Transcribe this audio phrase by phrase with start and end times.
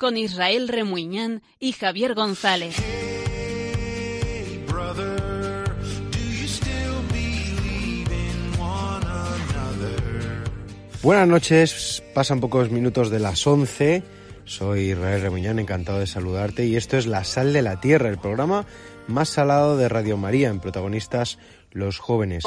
[0.00, 2.74] con Israel Remuñán y Javier González.
[2.78, 5.20] Hey, brother?
[11.02, 14.02] Buenas noches, pasan pocos minutos de las 11.
[14.44, 16.66] Soy Israel Remuñán, encantado de saludarte.
[16.66, 18.66] Y esto es La Sal de la Tierra, el programa
[19.06, 21.38] más salado de Radio María en protagonistas
[21.72, 22.44] los jóvenes.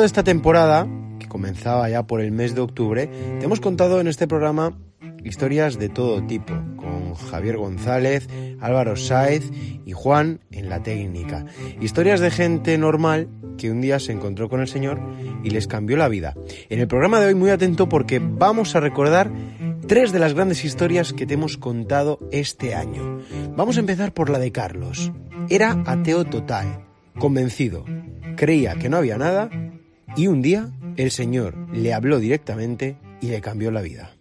[0.00, 0.86] De esta temporada,
[1.18, 3.06] que comenzaba ya por el mes de octubre,
[3.38, 4.78] te hemos contado en este programa
[5.24, 8.26] historias de todo tipo, con Javier González,
[8.60, 9.50] Álvaro Sáez
[9.84, 11.44] y Juan en la técnica.
[11.80, 15.00] Historias de gente normal que un día se encontró con el Señor
[15.44, 16.34] y les cambió la vida.
[16.70, 19.30] En el programa de hoy muy atento porque vamos a recordar
[19.86, 23.20] tres de las grandes historias que te hemos contado este año.
[23.54, 25.12] Vamos a empezar por la de Carlos.
[25.50, 26.86] Era ateo total,
[27.18, 27.84] convencido,
[28.36, 29.50] creía que no había nada
[30.16, 34.12] y un día el Señor le habló directamente y le cambió la vida.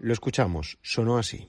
[0.00, 1.48] Lo escuchamos, sonó así.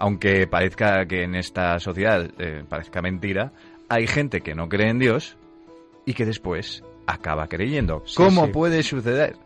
[0.00, 3.52] Aunque parezca que en esta sociedad eh, parezca mentira,
[3.88, 5.36] hay gente que no cree en Dios
[6.06, 8.02] y que después acaba creyendo.
[8.06, 8.52] Sí, ¿Cómo sí.
[8.52, 9.36] puede suceder?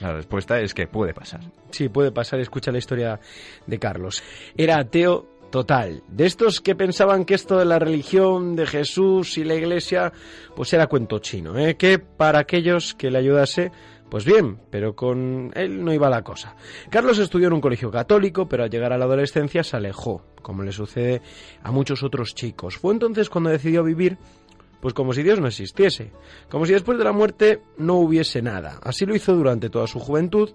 [0.00, 1.40] La respuesta es que puede pasar.
[1.70, 3.20] Sí, puede pasar, escucha la historia
[3.66, 4.22] de Carlos.
[4.56, 6.02] Era ateo total.
[6.08, 10.12] De estos que pensaban que esto de la religión, de Jesús y la iglesia,
[10.56, 11.76] pues era cuento chino, ¿eh?
[11.76, 13.70] que para aquellos que le ayudase,
[14.08, 16.54] pues bien, pero con él no iba la cosa.
[16.90, 20.62] Carlos estudió en un colegio católico, pero al llegar a la adolescencia se alejó, como
[20.62, 21.20] le sucede
[21.62, 22.76] a muchos otros chicos.
[22.78, 24.16] Fue entonces cuando decidió vivir
[24.80, 26.12] pues como si Dios no existiese,
[26.48, 28.78] como si después de la muerte no hubiese nada.
[28.82, 30.50] Así lo hizo durante toda su juventud,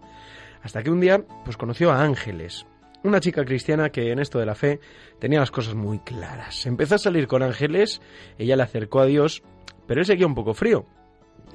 [0.61, 2.65] hasta que un día pues conoció a Ángeles,
[3.03, 4.79] una chica cristiana que en esto de la fe
[5.19, 6.65] tenía las cosas muy claras.
[6.65, 8.01] Empezó a salir con Ángeles,
[8.37, 9.43] ella le acercó a Dios,
[9.87, 10.85] pero él seguía un poco frío,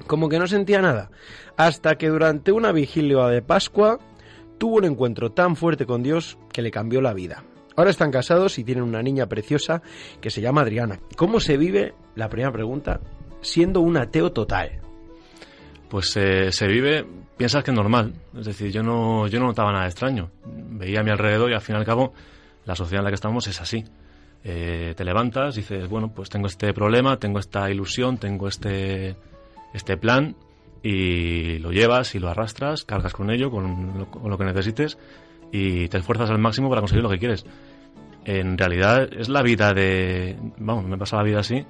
[0.07, 1.09] como que no sentía nada,
[1.57, 3.99] hasta que durante una vigilia de Pascua
[4.59, 7.43] tuvo un encuentro tan fuerte con Dios que le cambió la vida.
[7.75, 9.81] Ahora están casados y tienen una niña preciosa
[10.19, 10.99] que se llama Adriana.
[11.15, 12.99] ¿Cómo se vive, la primera pregunta,
[13.41, 14.79] siendo un ateo total?
[15.89, 18.13] Pues eh, se vive, piensas que es normal.
[18.37, 20.29] Es decir, yo no, yo no notaba nada extraño.
[20.45, 22.13] Veía a mi alrededor y al fin y al cabo
[22.65, 23.83] la sociedad en la que estamos es así.
[24.43, 29.15] Eh, te levantas, dices, bueno, pues tengo este problema, tengo esta ilusión, tengo este,
[29.73, 30.35] este plan
[30.83, 34.97] y lo llevas y lo arrastras, cargas con ello, con lo, con lo que necesites
[35.51, 37.45] y te esfuerzas al máximo para conseguir lo que quieres.
[38.25, 40.37] En realidad es la vida de...
[40.57, 41.65] Vamos, me pasa la vida así.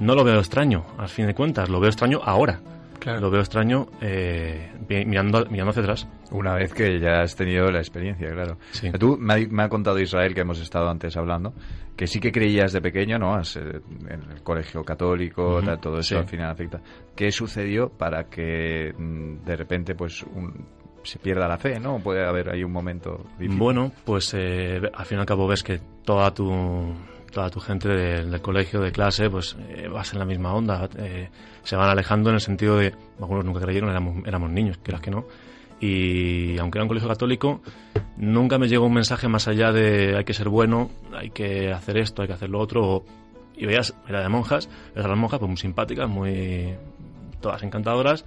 [0.00, 2.60] No lo veo extraño, al fin de cuentas, lo veo extraño ahora.
[3.04, 6.08] Lo veo extraño eh, mirando, mirando hacia atrás.
[6.30, 8.58] Una vez que ya has tenido la experiencia, claro.
[8.70, 8.92] Sí.
[8.92, 11.52] Tú me ha, me ha contado Israel, que hemos estado antes hablando,
[11.96, 13.34] que sí que creías de pequeño, ¿no?
[13.34, 16.14] Has, eh, en el colegio católico, tal, todo eso sí.
[16.14, 16.80] al final afecta.
[17.16, 20.64] ¿Qué sucedió para que mm, de repente pues un-
[21.02, 21.98] se pierda la fe, ¿no?
[21.98, 23.58] Puede haber ahí un momento difícil.
[23.58, 26.48] Bueno, pues eh, al fin y al cabo ves que toda tu,
[27.32, 30.88] toda tu gente del, del colegio, de clase, pues eh, vas en la misma onda.
[30.98, 31.28] eh,
[31.64, 35.10] se van alejando en el sentido de, algunos nunca creyeron, éramos, éramos niños, quieras que
[35.10, 35.24] no.
[35.80, 37.60] Y aunque era un colegio católico,
[38.16, 41.96] nunca me llegó un mensaje más allá de hay que ser bueno, hay que hacer
[41.98, 42.84] esto, hay que hacer lo otro.
[42.86, 43.04] o-
[43.56, 46.74] y veías, era de monjas, veías a las monjas pues muy simpáticas, muy
[47.40, 48.24] todas encantadoras,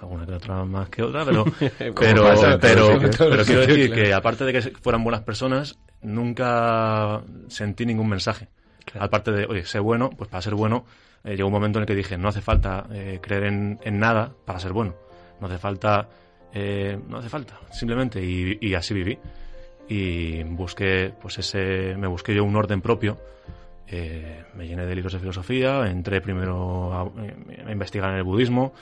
[0.00, 1.44] alguna que otra más que otra, pero
[1.98, 3.44] pero, pasa, pero, pero, sitio.
[3.44, 4.02] quiero decir claro.
[4.02, 8.48] que aparte de que fueran buenas personas, nunca sentí ningún mensaje.
[8.98, 10.84] Aparte de, oye, sé bueno, pues para ser bueno,
[11.24, 13.98] eh, llegó un momento en el que dije, no hace falta eh, creer en, en
[13.98, 14.94] nada para ser bueno.
[15.40, 16.08] No hace falta,
[16.52, 19.18] eh, no hace falta, simplemente, y, y así viví.
[19.88, 23.16] Y busqué, pues ese, me busqué yo un orden propio.
[23.86, 27.02] eh, me llené de libros de filosofía, entré primero a,
[27.66, 28.74] a investigar en el budismo,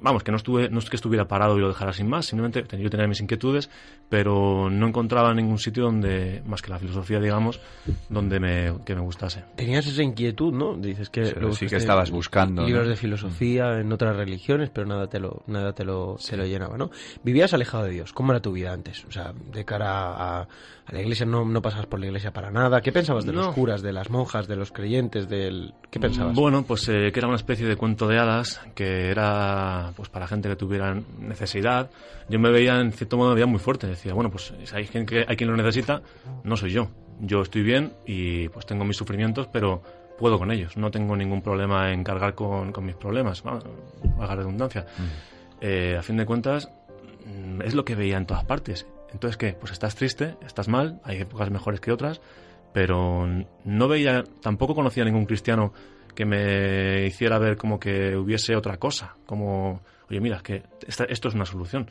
[0.00, 2.64] vamos, que no, estuve, no es que estuviera parado y lo dejara sin más, simplemente
[2.78, 3.70] yo tenía mis inquietudes,
[4.08, 7.60] pero no encontraba ningún sitio donde, más que la filosofía, digamos,
[8.08, 9.44] donde me, que me gustase.
[9.56, 10.76] Tenías esa inquietud, ¿no?
[10.76, 12.90] Dices que Sí, sí que estabas buscando, libros ¿no?
[12.90, 16.76] de filosofía en otras religiones, pero nada te lo nada te lo, te lo llenaba,
[16.76, 16.90] ¿no?
[17.22, 18.12] Vivías alejado de Dios.
[18.12, 19.04] ¿Cómo era tu vida antes?
[19.04, 20.48] O sea, de cara a,
[20.86, 22.80] a la iglesia no, no pasabas por la iglesia para nada.
[22.80, 23.52] ¿Qué pensabas de los No.
[23.52, 26.34] curas, de las monjas, de los creyentes, del qué pensabas?
[26.36, 30.28] Bueno, pues eh, que era una especie de cuento de hadas, que era pues para
[30.28, 31.90] gente que tuviera necesidad.
[32.28, 33.86] Yo me veía, en cierto modo, veía muy fuerte.
[33.88, 36.02] Decía, bueno, pues si hay, gente que, hay quien lo necesita,
[36.44, 36.88] no soy yo.
[37.20, 39.82] Yo estoy bien y pues tengo mis sufrimientos, pero
[40.18, 40.76] puedo con ellos.
[40.76, 43.42] No tengo ningún problema en cargar con, con mis problemas,
[44.20, 44.86] haga redundancia.
[45.60, 46.70] Eh, a fin de cuentas,
[47.26, 48.86] mm, es lo que veía en todas partes.
[49.12, 49.52] Entonces, ¿qué?
[49.52, 52.20] Pues estás triste, estás mal, hay épocas mejores que otras,
[52.72, 53.26] pero
[53.64, 55.72] no veía, tampoco conocía a ningún cristiano
[56.14, 59.80] que me hiciera ver como que hubiese otra cosa, como,
[60.10, 61.90] oye, mira, que esto es una solución.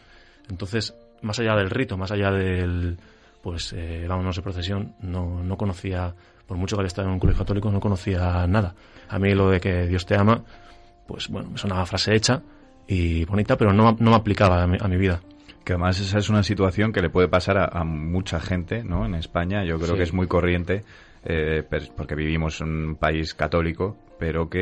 [0.50, 2.97] Entonces, más allá del rito, más allá del,
[3.41, 6.13] pues, eh, vámonos de procesión, no, no conocía,
[6.47, 8.75] por mucho que haya estado en un colegio católico, no conocía nada.
[9.09, 10.44] A mí lo de que Dios te ama,
[11.07, 12.41] pues bueno, es una frase hecha
[12.88, 15.21] y bonita, pero no, no me aplicaba a mi vida.
[15.65, 19.06] Que además esa es una situación que le puede pasar a, a mucha gente, ¿no?
[19.06, 19.95] En España yo creo Sí.
[19.97, 20.83] que es muy corriente
[21.25, 21.63] eh,
[21.97, 24.59] porque vivimos en un país católico, pero que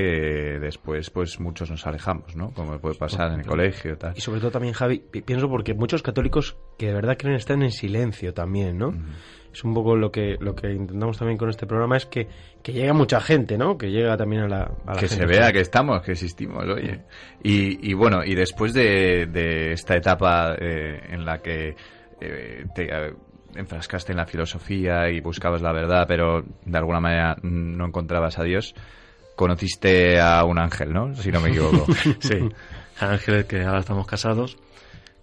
[0.61, 2.51] después pues muchos nos alejamos, ¿no?
[2.51, 4.13] Como puede pasar en el colegio, tal.
[4.15, 7.61] Y sobre todo también, Javi, pi- pienso porque muchos católicos que de verdad creen están
[7.63, 8.93] en silencio también, ¿no?
[9.53, 12.27] Es un poco lo que lo que intentamos también con este programa es que,
[12.63, 13.77] que llega mucha gente, ¿no?
[13.77, 16.63] Que llega también a la, a la que gente se vea que estamos, que existimos,
[16.65, 17.01] oye.
[17.43, 21.75] Y, y bueno, y después de, de esta etapa eh, en la que
[22.19, 23.13] eh, te eh,
[23.55, 28.43] enfrascaste en la filosofía y buscabas la verdad, pero de alguna manera no encontrabas a
[28.43, 28.73] Dios,
[29.35, 31.15] conociste a un ángel, ¿no?
[31.15, 31.85] Si no me equivoco.
[32.19, 32.39] Sí,
[32.99, 34.57] Ángel, que ahora estamos casados,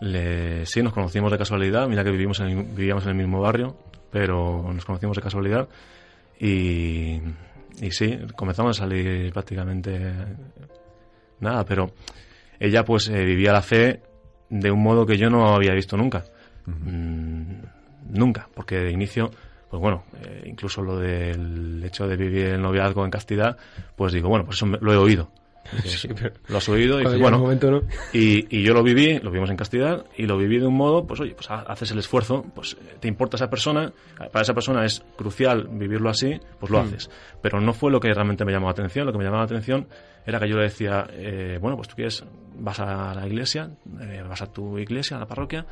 [0.00, 3.40] le, sí, nos conocimos de casualidad, mira que vivimos en el- vivíamos en el mismo
[3.40, 3.76] barrio,
[4.10, 5.68] pero nos conocimos de casualidad
[6.38, 7.20] y,
[7.80, 10.12] y sí, comenzamos a salir prácticamente
[11.40, 11.90] nada, pero
[12.58, 14.02] ella pues eh, vivía la fe
[14.48, 16.24] de un modo que yo no había visto nunca.
[16.66, 17.52] Mm,
[18.10, 19.30] nunca, porque de inicio,
[19.70, 23.56] pues bueno, eh, incluso lo del hecho de vivir el noviazgo en castidad,
[23.96, 25.30] pues digo, bueno, pues eso me- lo he oído.
[25.84, 27.82] Sí, pero Lo has oído y dices, bueno, momento, ¿no?
[28.12, 31.06] y, y yo lo viví, lo vimos en castidad, y lo viví de un modo,
[31.06, 33.92] pues oye, pues ha- haces el esfuerzo, pues eh, te importa esa persona,
[34.32, 37.10] para esa persona es crucial vivirlo así, pues lo haces.
[37.42, 39.46] Pero no fue lo que realmente me llamó la atención, lo que me llamaba la
[39.46, 39.86] atención
[40.26, 42.24] era que yo le decía, eh, bueno, pues tú quieres,
[42.58, 43.70] vas a la iglesia,
[44.00, 45.66] eh, vas a tu iglesia, a la parroquia,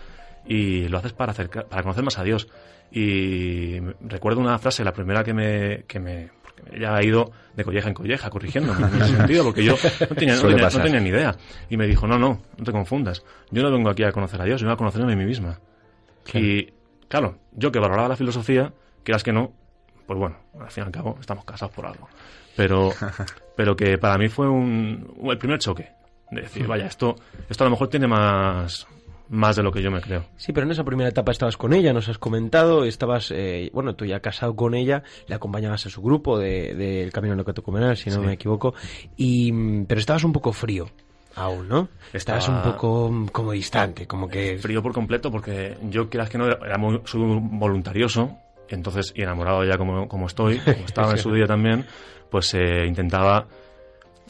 [0.46, 2.48] y lo haces para, acercar, para conocer más a Dios.
[2.90, 5.84] Y recuerdo una frase, la primera que me...
[5.86, 6.37] Que me
[6.72, 10.34] ella ha ido de colleja en colleja corrigiendo en ese sentido, porque yo no tenía,
[10.36, 11.36] no tenía- no tenía ni idea.
[11.68, 13.24] Y me dijo, no, no, no te confundas.
[13.50, 15.58] Yo no vengo aquí a conocer a Dios, yo vengo a conocerme a mí misma.
[16.34, 16.68] Y,
[17.08, 18.72] claro, yo que valoraba la filosofía,
[19.02, 19.52] quieras que no,
[20.06, 22.08] pues bueno, al fin y al cabo estamos casados por algo.
[22.56, 22.92] Pero,
[23.56, 25.90] pero que para mí fue un, el primer choque.
[26.30, 27.16] De decir, vaya, esto,
[27.48, 28.86] esto a lo mejor tiene más,
[29.30, 30.24] más de lo que yo me creo.
[30.36, 33.94] Sí, pero en esa primera etapa estabas con ella, nos has comentado, estabas, eh, bueno,
[33.94, 37.96] tú ya casado con ella, le acompañabas a su grupo del de, del Camino Neocatecumenal,
[37.96, 38.26] si no Sí.
[38.26, 38.74] me equivoco,
[39.16, 40.88] y, mm, pero estabas un poco frío
[41.36, 41.88] aún, ¿no?
[42.12, 44.58] Estabas Estaba- un poco mm, como distante, como que...
[44.58, 48.36] Frío por completo, porque yo, quieras que no, era muy, soy voluntarioso,
[48.68, 51.84] entonces, y enamorado ya como, como estoy, como estaba en su día también,
[52.30, 53.46] pues eh, intentaba,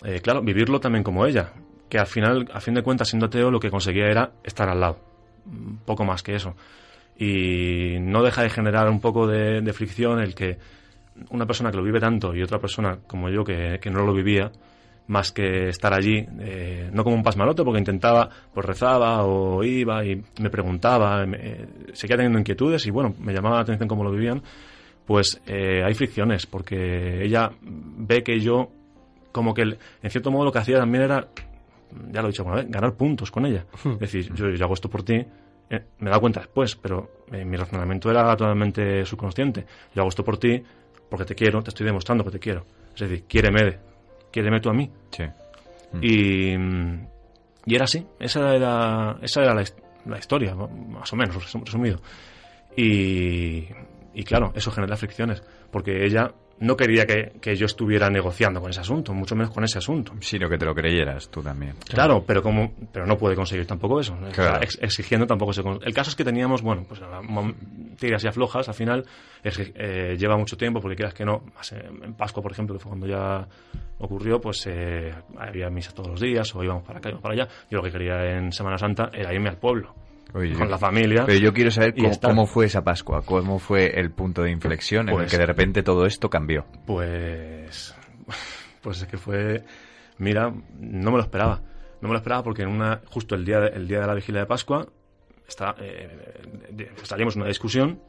[0.04, 1.52] eh, claro, vivirlo también como ella,
[1.88, 4.80] que al final, a fin de cuentas, siendo ateo, lo que conseguía era estar al
[4.80, 4.98] lado,
[5.46, 6.54] un poco más que eso.
[7.18, 10.58] Y no deja de generar un poco de, de fricción el que
[11.30, 14.12] una persona que lo vive tanto y otra persona como yo que, que no lo
[14.14, 14.52] vivía,
[15.08, 20.04] más que estar allí, eh, no como un pasmarote, porque intentaba, pues rezaba o iba
[20.04, 24.04] y me preguntaba, me- eh, seguía teniendo inquietudes y bueno, me llamaba la atención cómo
[24.04, 24.42] lo vivían,
[25.06, 28.70] pues eh, hay fricciones, porque ella ve que yo,
[29.32, 31.26] como que en cierto modo lo que hacía también era,
[32.10, 33.64] ya lo he dicho alguna vez, ganar puntos con ella.
[33.84, 35.14] Es decir, yo, yo hago esto por ti,
[35.70, 39.64] eh, me he dado cuenta después, pero eh, mi razonamiento era totalmente subconsciente.
[39.94, 40.62] Yo hago esto por ti
[41.10, 42.64] porque te quiero, te estoy demostrando que te quiero.
[42.94, 43.78] Es decir, quiéreme,
[44.30, 44.90] quiéreme tú a mí.
[45.10, 45.24] Sí.
[46.02, 47.06] Y, mm,
[47.66, 49.64] y era así, esa era, esa era la,
[50.06, 52.00] la historia, más o menos, resum- resumido.
[52.76, 53.66] Y,
[54.14, 58.70] y claro, eso genera fricciones, porque ella no quería que, que yo estuviera negociando con
[58.70, 60.12] ese asunto, mucho menos con ese asunto.
[60.20, 61.74] Sino que te lo creyeras tú también.
[61.88, 64.16] Claro, pero como pero no puede conseguir tampoco eso.
[64.16, 64.28] ¿no?
[64.28, 64.62] O sea, Claro.
[64.62, 67.00] ex- exigiendo tampoco se El caso es que teníamos, bueno, pues
[67.98, 68.68] tiras y aflojas.
[68.68, 69.04] Al final
[69.44, 71.42] eh, lleva mucho tiempo, porque quieras que no.
[72.02, 73.46] en Pascua, por ejemplo, que fue cuando ya
[73.98, 77.48] ocurrió, pues eh, había misa todos los días, o íbamos para acá, íbamos para allá.
[77.70, 79.94] Yo lo que quería en Semana Santa era irme al pueblo,
[80.34, 81.24] Oye, con yo- la familia.
[81.26, 85.14] Pero yo quiero saber cómo, fue esa Pascua, cómo fue el punto de inflexión en
[85.14, 86.66] el Pues- que de repente todo esto cambió.
[86.86, 87.94] Pues,
[88.82, 89.64] pues es que fue,
[90.18, 91.60] mira, no me lo esperaba.
[92.00, 94.14] No me lo esperaba porque en una, justo el día de, el día de la
[94.14, 94.86] vigilia de Pascua,
[95.48, 96.44] está, eh,
[97.34, 98.00] una discusión,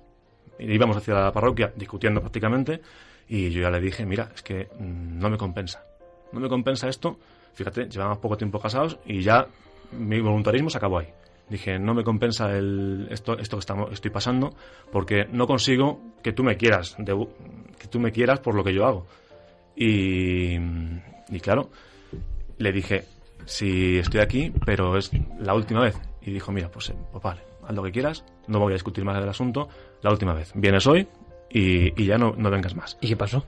[0.59, 2.81] íbamos hacia la parroquia discutiendo prácticamente,
[3.27, 5.83] y yo ya le dije, mira, es que no me compensa.
[6.31, 7.17] No me compensa esto.
[7.53, 9.47] Fíjate, llevamos poco tiempo casados y ya
[9.91, 11.07] mi voluntarismo se acabó ahí.
[11.49, 14.55] Dije, no me compensa el, esto, esto que estamos, estoy pasando
[14.91, 18.85] porque no consigo que tú me quieras, que tú me quieras por lo que yo
[18.85, 19.07] hago.
[19.75, 21.69] Y, y claro,
[22.57, 23.05] le dije,
[23.45, 25.97] si estoy aquí, pero es la última vez.
[26.21, 29.03] Y dijo, mira, pues, eh, pues vale, haz lo que quieras, no voy a discutir
[29.03, 29.69] más del asunto,
[30.01, 30.51] la última vez.
[30.53, 31.07] Vienes hoy
[31.49, 32.97] y, y ya no, no vengas más.
[33.01, 33.43] ¿Y qué pasó?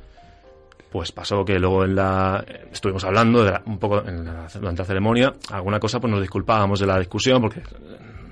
[0.91, 4.81] Pues pasó que luego en la estuvimos hablando de la- un poco en la, durante
[4.81, 7.63] la ceremonia, alguna cosa pues nos disculpábamos de la discusión porque eh,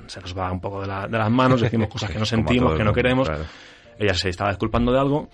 [0.07, 2.75] se nos va un poco de, la- de las manos, decimos cosas que no sentimos,
[2.75, 3.27] que no queremos.
[3.29, 3.45] claro.
[3.97, 5.29] Ella se estaba disculpando de algo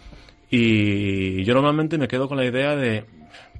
[0.50, 3.06] y yo normalmente me quedo con la idea de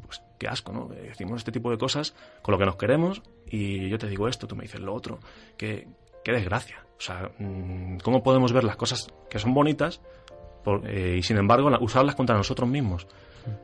[0.06, 0.94] pues qué asco, ¿no?
[0.94, 4.28] Eh, Decimos este tipo de cosas con lo que nos queremos y yo te digo
[4.28, 5.20] esto, tú me dices lo otro.
[5.58, 5.88] Qué,
[6.24, 6.86] qué desgracia.
[6.98, 10.02] O sea, mm, ¿cómo podemos ver las cosas que son bonitas
[10.64, 13.08] por- eh, y sin embargo la- usarlas contra nosotros mismos?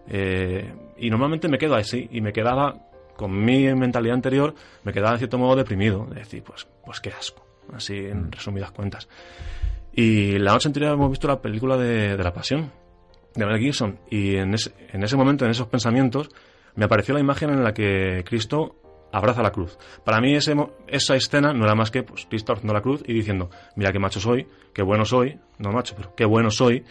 [0.08, 2.76] Eh, y normalmente me quedo así y me quedaba
[3.16, 7.10] con mi mentalidad anterior, me quedaba de cierto modo deprimido, de decir, pues, pues qué
[7.10, 9.08] asco, así en resumidas cuentas.
[9.94, 12.72] Y la noche anterior hemos visto la película de, de La Pasión,
[13.36, 16.30] de Mel Gibson, y en ese, en ese momento, en esos pensamientos,
[16.76, 18.76] me apareció la imagen en la que Cristo
[19.12, 19.78] abraza la cruz.
[20.04, 20.56] Para mí ese,
[20.88, 24.00] esa escena no era más que pues, Cristo abrazando la cruz y diciendo, mira qué
[24.00, 26.84] macho soy, qué bueno soy, no macho, pero qué bueno soy,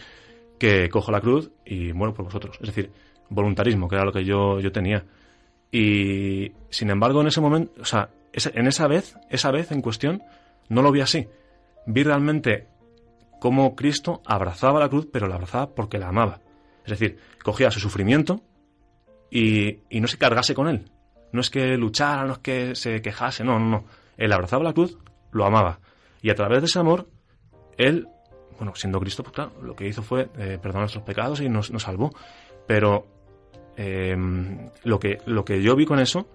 [0.61, 2.55] que cojo la cruz y muero por vosotros.
[2.61, 2.91] Es decir,
[3.29, 5.03] voluntarismo, que era lo que yo, yo tenía.
[5.71, 10.21] Y sin embargo, en ese momento, o sea, en esa vez, esa vez en cuestión,
[10.69, 11.27] no lo vi así.
[11.87, 12.67] Vi realmente
[13.39, 16.41] cómo Cristo abrazaba la cruz, pero la abrazaba porque la amaba.
[16.85, 18.43] Es decir, cogía su sufrimiento
[19.31, 20.91] y, y no se cargase con él.
[21.31, 23.85] No es que luchara, no es que se quejase, no, no, no.
[24.15, 24.95] Él abrazaba la cruz,
[25.31, 25.79] lo amaba.
[26.21, 27.07] Y a través de ese amor,
[27.79, 28.07] él,
[28.61, 31.71] bueno, siendo Cristo, pues claro, lo que hizo fue eh, perdonar nuestros pecados y nos,
[31.71, 32.11] nos salvó.
[32.67, 33.07] Pero
[33.75, 34.15] eh,
[34.83, 36.27] lo, que, lo que yo vi con eso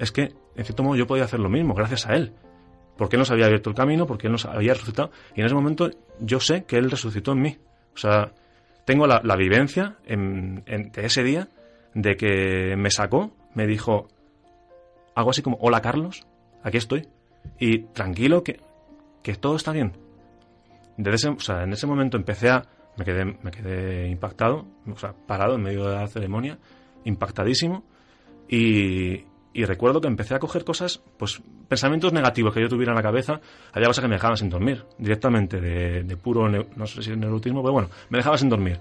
[0.00, 2.32] es que, en cierto modo, yo podía hacer lo mismo, gracias a él.
[2.96, 5.12] Porque él nos había abierto el camino, porque él nos había resucitado.
[5.36, 7.58] Y en ese momento yo sé que él resucitó en mí.
[7.94, 8.32] O sea,
[8.84, 11.46] tengo la, la vivencia en, en- de ese día
[11.94, 14.08] de que me sacó, me dijo
[15.14, 16.26] algo así como, hola Carlos,
[16.64, 17.06] aquí estoy.
[17.60, 18.58] Y tranquilo, que,
[19.22, 19.92] que todo está bien.
[20.98, 22.62] Desde ese, o sea, en ese momento empecé a...
[22.98, 26.58] Me quedé, me quedé impactado, o sea, parado en medio de la ceremonia,
[27.04, 27.84] impactadísimo.
[28.48, 32.96] Y, y recuerdo que empecé a coger cosas, pues pensamientos negativos que yo tuviera en
[32.96, 33.40] la cabeza.
[33.72, 37.62] Había cosas que me dejaban sin dormir, directamente, de, de puro, no sé si neurotismo,
[37.62, 38.80] pero bueno, me dejaba sin dormir.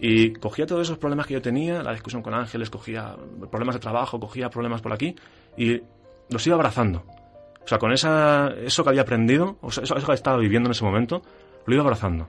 [0.00, 3.14] Y cogía todos esos problemas que yo tenía, la discusión con Ángeles, cogía
[3.50, 5.14] problemas de trabajo, cogía problemas por aquí,
[5.56, 5.80] y
[6.28, 7.04] los iba abrazando.
[7.64, 10.66] O sea, con esa, eso que había aprendido, o sea, eso, eso que estaba viviendo
[10.66, 11.22] en ese momento,
[11.66, 12.28] lo iba abrazando.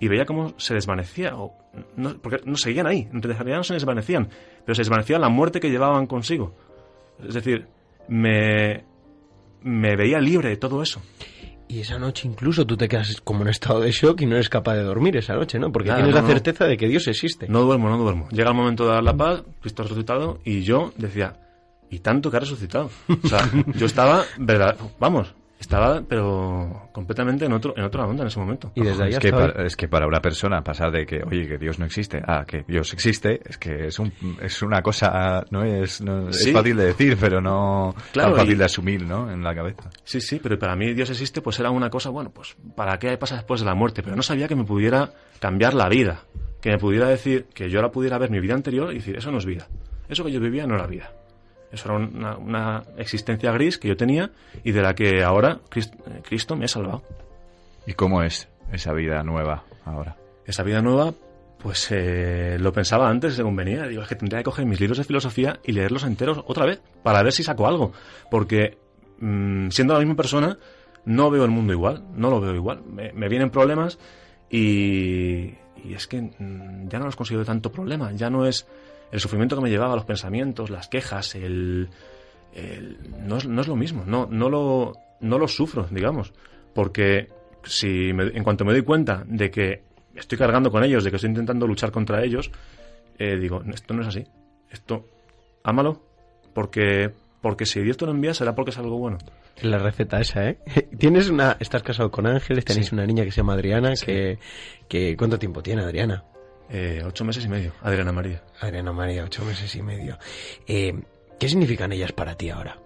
[0.00, 1.54] Y veía cómo se desvanecía, o
[1.96, 4.28] no, porque no seguían ahí, en realidad no se desvanecían,
[4.64, 6.54] pero se desvanecía la muerte que llevaban consigo.
[7.24, 7.68] Es decir,
[8.08, 8.84] me,
[9.62, 11.00] me veía libre de todo eso.
[11.68, 14.50] Y esa noche incluso tú te quedas como en estado de shock y no eres
[14.50, 15.72] capaz de dormir esa noche, ¿no?
[15.72, 16.34] Porque Nada, tienes no, la no.
[16.34, 17.48] certeza de que Dios existe.
[17.48, 18.28] No duermo, no duermo.
[18.30, 21.38] Llega el momento de dar la paz, Cristo ha resucitado, y yo decía,
[21.88, 22.90] y tanto que ha resucitado.
[23.24, 28.28] O sea, yo estaba, verdad, vamos, estaba, pero completamente en otro, en otra onda en
[28.28, 28.70] ese momento.
[28.74, 31.46] Y desde ahí es, que para, es que para una persona pasar de que, oye,
[31.48, 35.44] que Dios no existe, a que Dios existe, es que es, un, es una cosa,
[35.50, 39.02] no es, no, es fácil de decir, pero no Claro, tan fácil y- de asumir,
[39.06, 39.30] ¿no?
[39.30, 39.88] En la cabeza.
[40.04, 43.16] Sí, sí, pero para mí Dios existe, pues era una cosa, bueno, pues ¿para qué
[43.16, 44.02] pasa después de la muerte?
[44.02, 46.22] Pero no sabía que me pudiera cambiar la vida,
[46.60, 49.30] que me pudiera decir, que yo ahora pudiera ver mi vida anterior y decir, eso
[49.30, 49.68] no es vida.
[50.08, 51.10] Eso que yo vivía no era vida.
[51.72, 54.30] Eso era una, una existencia gris que yo tenía
[54.62, 57.02] y de la que ahora Crist- eh, Cristo me ha salvado.
[57.86, 60.16] ¿Y cómo es esa vida nueva ahora?
[60.46, 61.14] Esa vida nueva,
[61.58, 63.86] pues eh, lo pensaba antes, según venía.
[63.86, 66.80] Digo, es que tendría que coger mis libros de filosofía y leerlos enteros otra vez,
[67.02, 67.92] para ver si saco algo.
[68.30, 68.76] Porque
[69.18, 70.58] mm, siendo la misma persona,
[71.04, 72.82] no veo el mundo igual, no lo veo igual.
[72.84, 73.98] Me, me vienen problemas
[74.50, 78.66] y, y es que mm, ya no los considero tanto problema, ya no es
[79.12, 81.88] el sufrimiento que me llevaba, los pensamientos, las quejas, el,
[82.54, 86.32] el- no, es, no es lo mismo, no, no, lo, no lo sufro, digamos,
[86.74, 87.28] porque
[87.64, 89.82] si me- en cuanto me doy cuenta de que
[90.16, 92.50] estoy cargando con ellos, de que estoy intentando luchar contra ellos,
[93.18, 94.24] eh, digo, esto no es así,
[94.70, 95.06] esto,
[95.62, 96.02] ámalo,
[96.54, 99.18] porque, porque si Dios te lo envía será porque es algo bueno.
[99.60, 100.58] La receta esa, ¿eh?
[100.98, 101.56] Tienes una...
[101.60, 102.94] Estás casado con Ángeles, tenéis Sí.
[102.94, 104.38] una niña que se llama Adriana, que,
[104.88, 105.14] que...
[105.16, 106.24] ¿Cuánto tiempo tiene Adriana?
[106.74, 108.42] Eh, ocho meses y medio, Adriana María.
[108.60, 110.18] Adriana María, ocho meses y medio.
[110.66, 110.94] Eh,
[111.38, 112.78] ¿Qué significan ellas para ti ahora?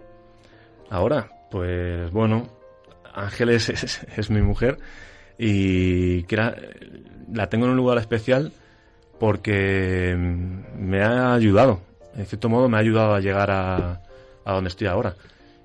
[0.90, 2.48] Ahora, pues bueno,
[3.14, 4.78] Ángeles es, es mi mujer
[5.38, 8.52] y que la tengo en un lugar especial
[9.20, 11.80] porque me ha ayudado,
[12.16, 14.02] en cierto modo me ha ayudado a llegar a,
[14.44, 15.14] a donde estoy ahora.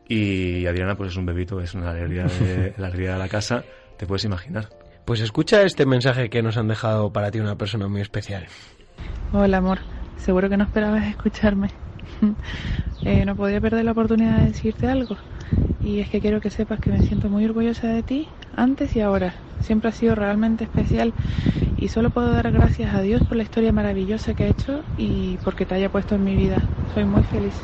[0.07, 3.63] Y Adriana pues es un bebito, es una alegría de, la alegría de la casa,
[3.97, 4.69] te puedes imaginar.
[5.05, 8.46] Pues escucha este mensaje que nos han dejado para ti una persona muy especial.
[9.34, 9.79] Hola amor,
[10.17, 11.70] seguro que no esperabas escucharme.
[13.03, 15.17] Eh, no podía perder la oportunidad de decirte algo.
[15.84, 19.01] Y es que quiero que sepas que me siento muy orgullosa de ti, antes y
[19.01, 19.34] ahora.
[19.62, 21.12] Siempre has sido realmente especial
[21.77, 25.38] y solo puedo dar gracias a Dios por la historia maravillosa que ha hecho y
[25.43, 26.62] porque te haya puesto en mi vida.
[26.93, 27.55] Soy muy feliz.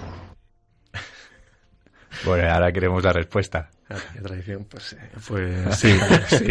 [2.25, 3.69] Bueno, ahora queremos la respuesta.
[3.89, 5.97] La tradición, pues, eh, pues sí,
[6.27, 6.45] sí.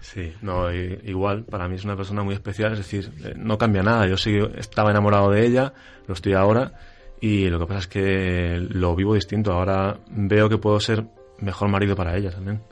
[0.00, 3.82] Sí, no, igual, para mí es una persona muy especial, es decir, eh, no cambia
[3.82, 4.06] nada.
[4.06, 5.72] Yo sí estaba enamorado de ella,
[6.06, 6.72] lo estoy ahora,
[7.20, 9.52] y lo que pasa es que lo vivo distinto.
[9.52, 11.04] Ahora veo que puedo ser
[11.38, 12.62] mejor marido para ella también.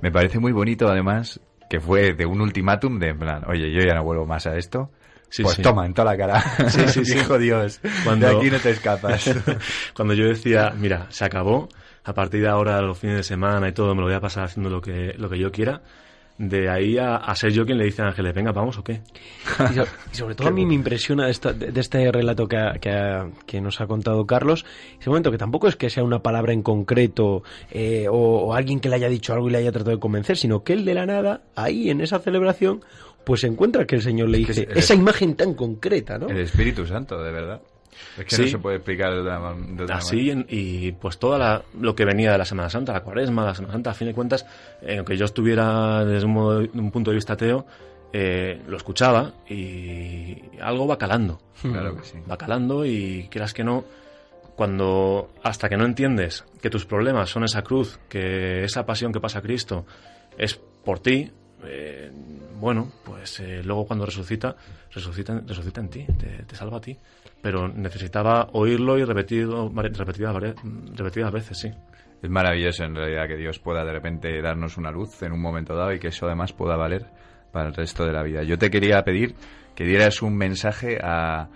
[0.00, 3.80] Me parece muy bonito, además, que fue de un ultimátum de, en plan, oye, yo
[3.80, 4.90] ya no vuelvo más a esto.
[5.28, 5.62] Sí, pues sí.
[5.62, 6.40] toma, en toda la cara.
[6.70, 7.14] Sí, sí, sí.
[7.14, 9.30] Viejo Dios, Cuando- de aquí no te escapas.
[9.94, 11.68] Cuando yo decía, mira, se acabó,
[12.04, 14.44] a partir de ahora, los fines de semana y todo, me lo voy a pasar
[14.44, 15.82] haciendo lo que, lo que yo quiera,
[16.38, 19.00] de ahí a, a ser yo quien le dice a Ángeles, venga, vamos o qué.
[19.70, 22.46] Y, so- y sobre todo a mí me impresiona de, esta- de- de este relato
[22.46, 24.64] que, ha- que, ha- que nos ha contado Carlos,
[25.00, 28.78] ese momento que tampoco es que sea una palabra en concreto eh, o, o alguien
[28.80, 30.94] que le haya dicho algo y le haya tratado de convencer, sino que él de
[30.94, 32.84] la nada, ahí en esa celebración,
[33.26, 36.28] pues encuentra que el Señor le dice es- esa imagen tan concreta, ¿no?
[36.28, 37.60] El Espíritu Santo, de verdad.
[38.16, 38.42] Es que Sí.
[38.42, 42.04] no se puede explicar de otra, de otra Así, y pues toda la- lo que
[42.04, 44.46] venía de la Semana Santa, la cuaresma, la Semana Santa, a fin de cuentas,
[44.80, 47.66] eh, aunque yo estuviera desde un, modo- de un punto de vista ateo,
[48.12, 51.40] eh, lo escuchaba y algo va calando.
[51.62, 52.18] Claro que sí.
[52.30, 53.84] Va calando y quieras que no,
[54.54, 59.20] cuando hasta que no entiendes que tus problemas son esa cruz, que esa pasión que
[59.20, 59.84] pasa a Cristo
[60.38, 61.30] es por ti,
[61.64, 62.10] eh,
[62.58, 64.56] bueno, pues eh, luego cuando resucita,
[64.92, 66.06] resucita, resucita en ti,
[66.46, 66.96] te, salva a ti.
[67.42, 70.34] Pero necesitaba oírlo y repetido, repetidas,
[70.94, 71.70] repetidas veces, sí.
[72.22, 75.76] Es maravilloso en realidad que Dios pueda de repente darnos una luz en un momento
[75.76, 77.06] dado y que eso además pueda valer
[77.52, 78.42] para el resto de la vida.
[78.42, 79.34] Yo te quería pedir
[79.74, 81.48] que dieras un mensaje a,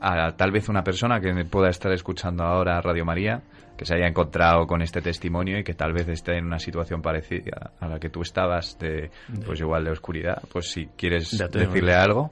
[0.00, 3.42] a tal vez una persona que pueda estar escuchando ahora Radio María,
[3.80, 7.00] que se haya encontrado con este testimonio y que tal vez esté en una situación
[7.00, 9.10] parecida a la que tú estabas, de,
[9.46, 10.42] pues igual de oscuridad.
[10.52, 12.30] Pues si quieres decirle algo.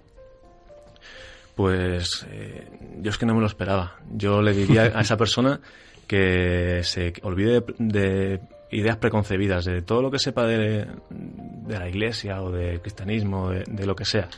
[1.56, 2.68] Pues eh,
[3.00, 3.94] yo es que no me lo esperaba.
[4.10, 5.58] Yo le diría a esa persona
[6.06, 11.88] que se olvide de, de ideas preconcebidas, de todo lo que sepa de, de la
[11.88, 14.28] iglesia o del cristianismo, de, de lo que sea.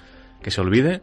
[0.40, 1.02] Que se olvide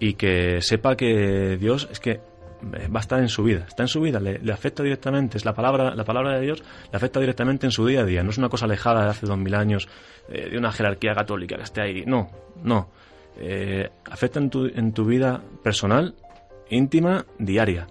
[0.00, 2.18] y que sepa que Dios es que
[2.62, 5.44] va a estar en su vida, está en su vida, le, le afecta directamente, es
[5.44, 8.30] la palabra, la palabra de Dios le afecta directamente en su día a día, no
[8.30, 9.88] es una cosa alejada de hace dos mil años,
[10.28, 12.30] eh, de una jerarquía católica que esté ahí, no,
[12.62, 12.88] no,
[13.38, 16.14] eh, afecta en tu, en tu vida personal,
[16.70, 17.86] íntima, diaria.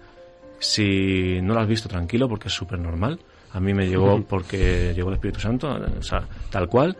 [0.58, 3.20] Si no lo has visto, tranquilo, porque es súper normal.
[3.52, 6.96] A mí me llegó porque llegó el Espíritu Santo, o sea, tal cual.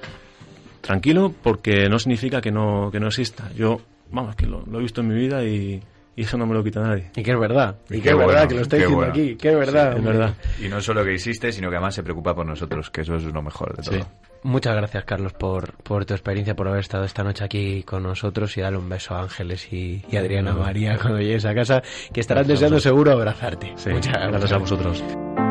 [0.81, 3.51] Tranquilo, porque no significa que no, que no exista.
[3.55, 5.83] Yo, vamos, que lo, lo he visto en mi vida y,
[6.17, 7.11] y eso no me lo quita nadie.
[7.15, 8.97] Y que es verdad, y, Y que qué es verdad, bueno, que lo está diciendo
[8.97, 9.13] bueno.
[9.13, 9.91] aquí, que es verdad.
[9.93, 10.13] es hombre.
[10.13, 10.35] verdad.
[10.61, 13.25] Y no solo que existe, sino que además se preocupa por nosotros, que eso es
[13.25, 13.95] lo mejor de todo.
[13.97, 14.05] Sí.
[14.43, 18.57] Muchas gracias, Carlos, por, por tu experiencia, por haber estado esta noche aquí con nosotros
[18.57, 22.21] y darle un beso a Ángeles y, y Adriana María cuando llegues a casa, que
[22.21, 22.61] estarán Gracias.
[22.61, 23.73] deseando seguro abrazarte.
[23.77, 24.31] Sí, Muchas gracias.
[24.31, 25.46] gracias a vosotros.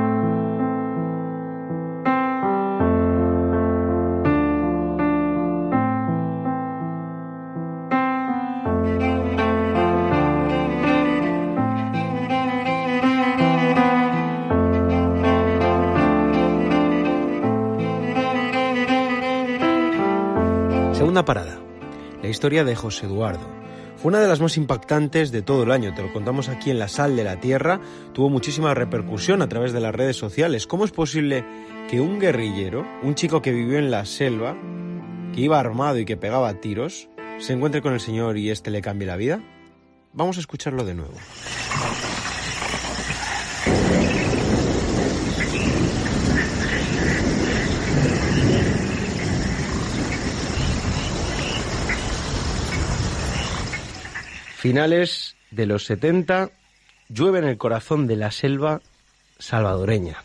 [21.25, 21.59] Parada.
[22.21, 23.45] La historia de José Eduardo.
[23.97, 26.79] Fue una de las más impactantes de todo el año, te lo contamos aquí en
[26.79, 27.81] La Sal de la Tierra,
[28.13, 30.67] tuvo muchísima repercusión a través de las redes sociales.
[30.67, 31.43] ¿Cómo es posible
[31.89, 34.55] que un guerrillero, un chico que vivió en la selva,
[35.33, 37.09] que iba armado y que pegaba tiros,
[37.39, 39.41] se encuentre con el Señor y éste le cambie la vida?
[40.13, 41.15] Vamos a escucharlo de nuevo.
[54.65, 56.49] Finales de los 70,
[57.09, 58.81] llueve en el corazón de la selva
[59.37, 60.23] salvadoreña.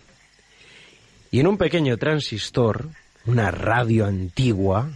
[1.30, 2.86] Y en un pequeño transistor,
[3.26, 4.88] una radio antigua,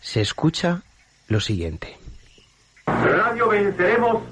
[0.00, 0.82] se escucha
[1.26, 1.98] lo siguiente.
[2.86, 4.22] Radio Venceremos,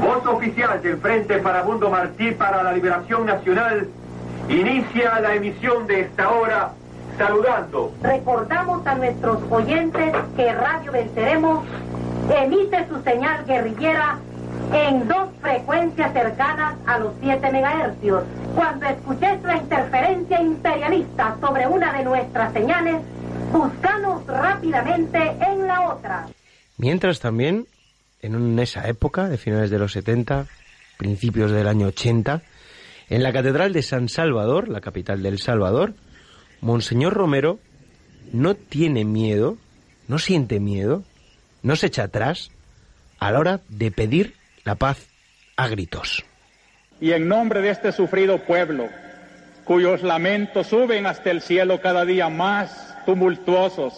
[0.00, 3.86] voz oficial del Frente Farabundo Martí para la Liberación Nacional,
[4.48, 6.72] inicia la emisión de esta hora
[7.18, 7.94] saludando.
[8.00, 11.66] Recordamos a nuestros oyentes que Radio Venceremos
[12.30, 14.18] emite su señal guerrillera
[14.72, 18.24] en dos frecuencias cercanas a los 7 megahercios.
[18.54, 22.96] Cuando escuches la interferencia imperialista sobre una de nuestras señales,
[23.52, 26.26] búscanos rápidamente en la otra.
[26.76, 27.66] Mientras también,
[28.20, 30.46] en esa época, de finales de los 70,
[30.96, 32.42] principios del año 80,
[33.10, 35.94] en la Catedral de San Salvador, la capital del Salvador,
[36.60, 37.58] Monseñor Romero
[38.32, 39.58] no tiene miedo,
[40.08, 41.04] no siente miedo,
[41.64, 42.52] no se echa atrás
[43.18, 45.08] a la hora de pedir la paz
[45.56, 46.24] a gritos.
[47.00, 48.88] Y en nombre de este sufrido pueblo,
[49.64, 53.94] cuyos lamentos suben hasta el cielo cada día más tumultuosos,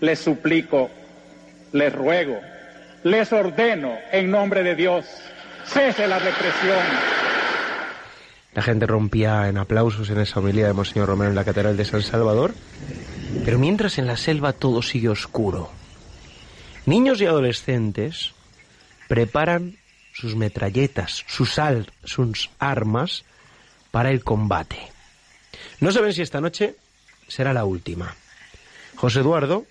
[0.00, 0.90] les suplico,
[1.72, 2.40] les ruego,
[3.04, 5.04] les ordeno en nombre de Dios,
[5.66, 6.78] cese la represión.
[8.54, 11.84] La gente rompía en aplausos en esa homilía de Monseñor Romero en la Catedral de
[11.84, 12.54] San Salvador,
[13.44, 15.79] pero mientras en la selva todo sigue oscuro.
[16.86, 18.32] Niños y adolescentes
[19.08, 19.76] preparan
[20.12, 21.58] sus metralletas, sus,
[22.04, 23.24] sus armas
[23.90, 24.78] para el combate.
[25.80, 26.76] No saben si esta noche
[27.28, 28.14] será la última.
[28.96, 29.66] José Eduardo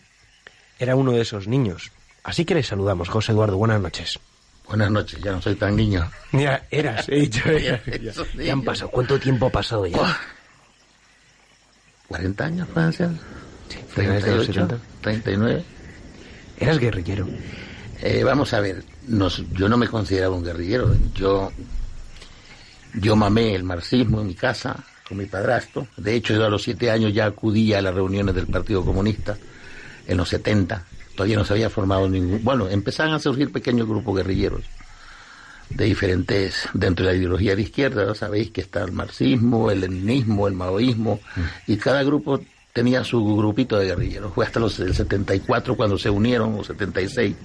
[0.80, 1.91] era uno de esos niños.
[2.24, 3.58] Así que le saludamos, José Eduardo.
[3.58, 4.19] Buenas noches.
[4.67, 6.10] Buenas noches, ya no soy tan niño.
[6.32, 7.41] Ya, eras, he dicho.
[7.60, 7.82] Ya,
[8.36, 8.91] ya, han pasado.
[8.91, 9.98] ¿Cuánto tiempo ha pasado ya?
[12.08, 13.10] 40 años, ser.
[13.67, 15.63] Sí, 38, 39.
[16.60, 17.28] Eras guerrillero.
[18.02, 20.95] Eh, vamos a ver, yo no me consideraba un guerrillero.
[21.15, 21.52] Yo,
[22.93, 25.88] yo mamé el marxismo en mi casa con mi padrastro.
[25.98, 29.38] De hecho, yo a los siete años ya acudía a las reuniones del Partido Comunista
[30.08, 30.86] en los 70.
[31.15, 32.43] Todavía no se había formado ningún.
[32.43, 34.63] Bueno, empezaban a surgir pequeños grupos guerrilleros
[35.69, 40.48] de diferentes, dentro de la ideología de izquierda, sabéis que está el marxismo, el leninismo,
[40.48, 41.19] el maoísmo,
[41.67, 42.41] y cada grupo
[42.79, 44.33] tenía su grupito de guerrilleros.
[44.33, 47.35] Fue hasta los el 74 cuando se unieron, o 76,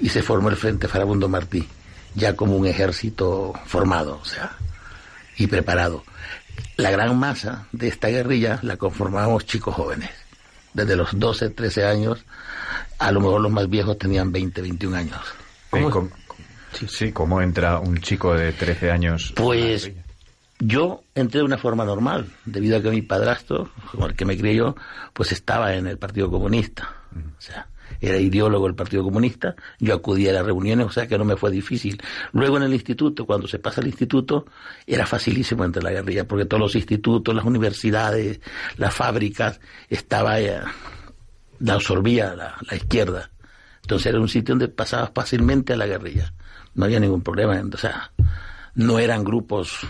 [0.00, 1.66] y se formó el Frente Farabundo Martí,
[2.14, 4.52] ya como un ejército formado, o sea,
[5.36, 6.04] y preparado.
[6.76, 10.10] La gran masa de esta guerrilla la conformábamos chicos jóvenes,
[10.72, 12.24] desde los 12, 13 años,
[13.00, 15.20] a lo mejor los más viejos tenían 20, 21 años.
[15.70, 16.10] ¿Cómo,
[16.86, 19.32] sí, ¿cómo entra un chico de 13 años?
[19.34, 19.90] Pues
[20.60, 24.36] yo entré de una forma normal, debido a que mi padrastro, como el que me
[24.36, 24.76] crió,
[25.14, 26.96] pues estaba en el Partido Comunista.
[27.16, 27.66] O sea,
[27.98, 31.36] era ideólogo del Partido Comunista, yo acudía a las reuniones, o sea que no me
[31.36, 32.00] fue difícil.
[32.32, 34.46] Luego en el instituto, cuando se pasa al instituto,
[34.86, 38.40] era facilísimo entrar la guerrilla, porque todos los institutos, las universidades,
[38.76, 40.60] las fábricas, estaba, eh,
[41.58, 43.30] la absorbía la, la izquierda.
[43.82, 46.34] Entonces era un sitio donde pasabas fácilmente a la guerrilla.
[46.74, 48.12] No había ningún problema, o sea,
[48.74, 49.80] no eran grupos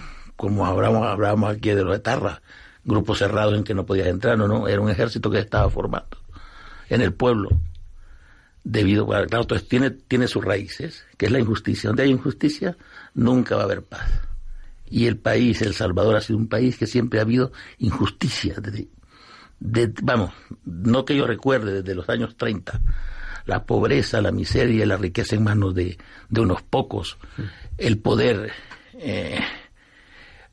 [0.40, 2.40] como hablábamos, hablábamos aquí de los etarras,
[2.82, 6.16] grupos cerrados en que no podías entrar, no, no, era un ejército que estaba formando
[6.88, 7.50] en el pueblo,
[8.64, 11.90] debido, claro, entonces tiene, tiene sus raíces, que es la injusticia.
[11.90, 12.78] Donde hay injusticia,
[13.12, 14.10] nunca va a haber paz.
[14.88, 18.54] Y el país, El Salvador, ha sido un país que siempre ha habido injusticia.
[19.58, 20.30] De, vamos,
[20.64, 22.80] no que yo recuerde, desde los años 30,
[23.44, 25.98] la pobreza, la miseria la riqueza en manos de,
[26.30, 27.18] de unos pocos,
[27.76, 28.52] el poder
[28.94, 29.38] eh,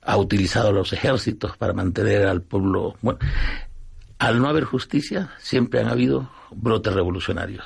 [0.08, 2.96] ha utilizado los ejércitos para mantener al pueblo.
[3.02, 3.20] Bueno,
[4.20, 7.66] al no haber justicia, siempre han habido brotes revolucionarios.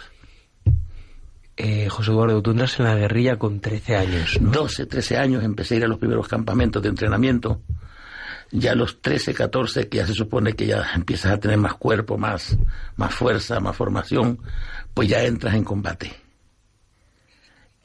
[1.56, 4.42] Eh, José Eduardo, tú entras en la guerrilla con 13 años.
[4.42, 4.50] ¿no?
[4.50, 7.62] 12, 13 años empecé a ir a los primeros campamentos de entrenamiento.
[8.50, 11.76] Ya a los 13, 14, que ya se supone que ya empiezas a tener más
[11.76, 12.58] cuerpo, más,
[12.96, 14.40] más fuerza, más formación,
[14.96, 16.12] pues ya entras en combate.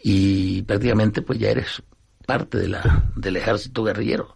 [0.03, 1.83] Y prácticamente pues ya eres
[2.25, 4.36] parte de la, del ejército guerrillero.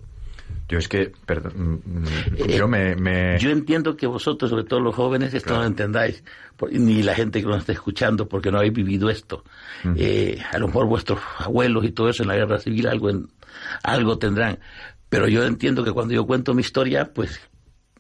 [0.69, 1.53] Yo es que, perdón,
[1.85, 5.67] mm, mm, yo me, Yo entiendo que vosotros, sobre todo los jóvenes, esto no lo
[5.67, 6.23] entendáis,
[6.71, 9.45] ni la gente que nos está escuchando, porque no habéis vivido esto.
[9.97, 13.11] Eh, a lo mejor vuestros abuelos y todo eso en la guerra civil algo,
[13.83, 14.61] algo tendrán.
[15.09, 17.41] Pero yo entiendo que cuando yo cuento mi historia, pues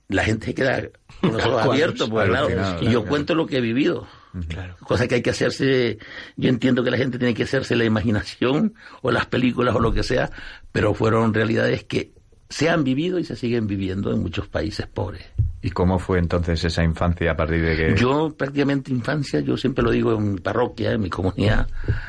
[0.08, 0.82] la gente se queda
[1.20, 3.06] con los ojos abiertos, claro, Alucinado, y yo claro.
[3.06, 4.06] cuento lo que he vivido.
[4.48, 4.76] Claro.
[4.84, 5.98] Cosa que hay que hacerse,
[6.36, 9.92] yo entiendo que la gente tiene que hacerse la imaginación o las películas o lo
[9.92, 10.30] que sea,
[10.70, 12.12] pero fueron realidades que
[12.50, 15.24] se han vivido y se siguen viviendo en muchos países pobres.
[15.62, 17.96] ¿Y cómo fue entonces esa infancia a partir de que...
[17.96, 21.68] Yo prácticamente infancia, yo siempre lo digo en mi parroquia, en mi comunidad,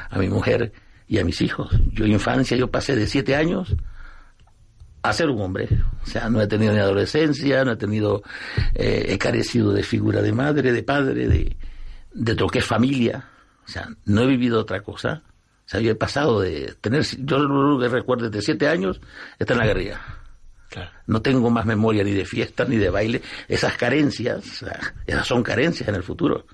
[0.10, 0.73] a mi mujer
[1.08, 1.69] y a mis hijos.
[1.93, 3.75] Yo infancia, yo pasé de siete años
[5.04, 5.67] a ser un hombre.
[6.04, 8.23] O sea, no he tenido ni adolescencia, no he tenido,
[8.73, 11.56] eh, he carecido de figura de madre, de padre, de,
[12.13, 13.25] de lo que es familia.
[13.63, 15.21] O sea, no he vivido otra cosa.
[15.65, 18.99] O sea, yo he pasado de tener, yo lo que recuerdo de siete años,
[19.38, 20.01] está en la guerrilla.
[21.07, 23.21] No tengo más memoria ni de fiestas ni de baile.
[23.47, 24.63] Esas carencias,
[25.05, 26.45] esas son carencias en el futuro.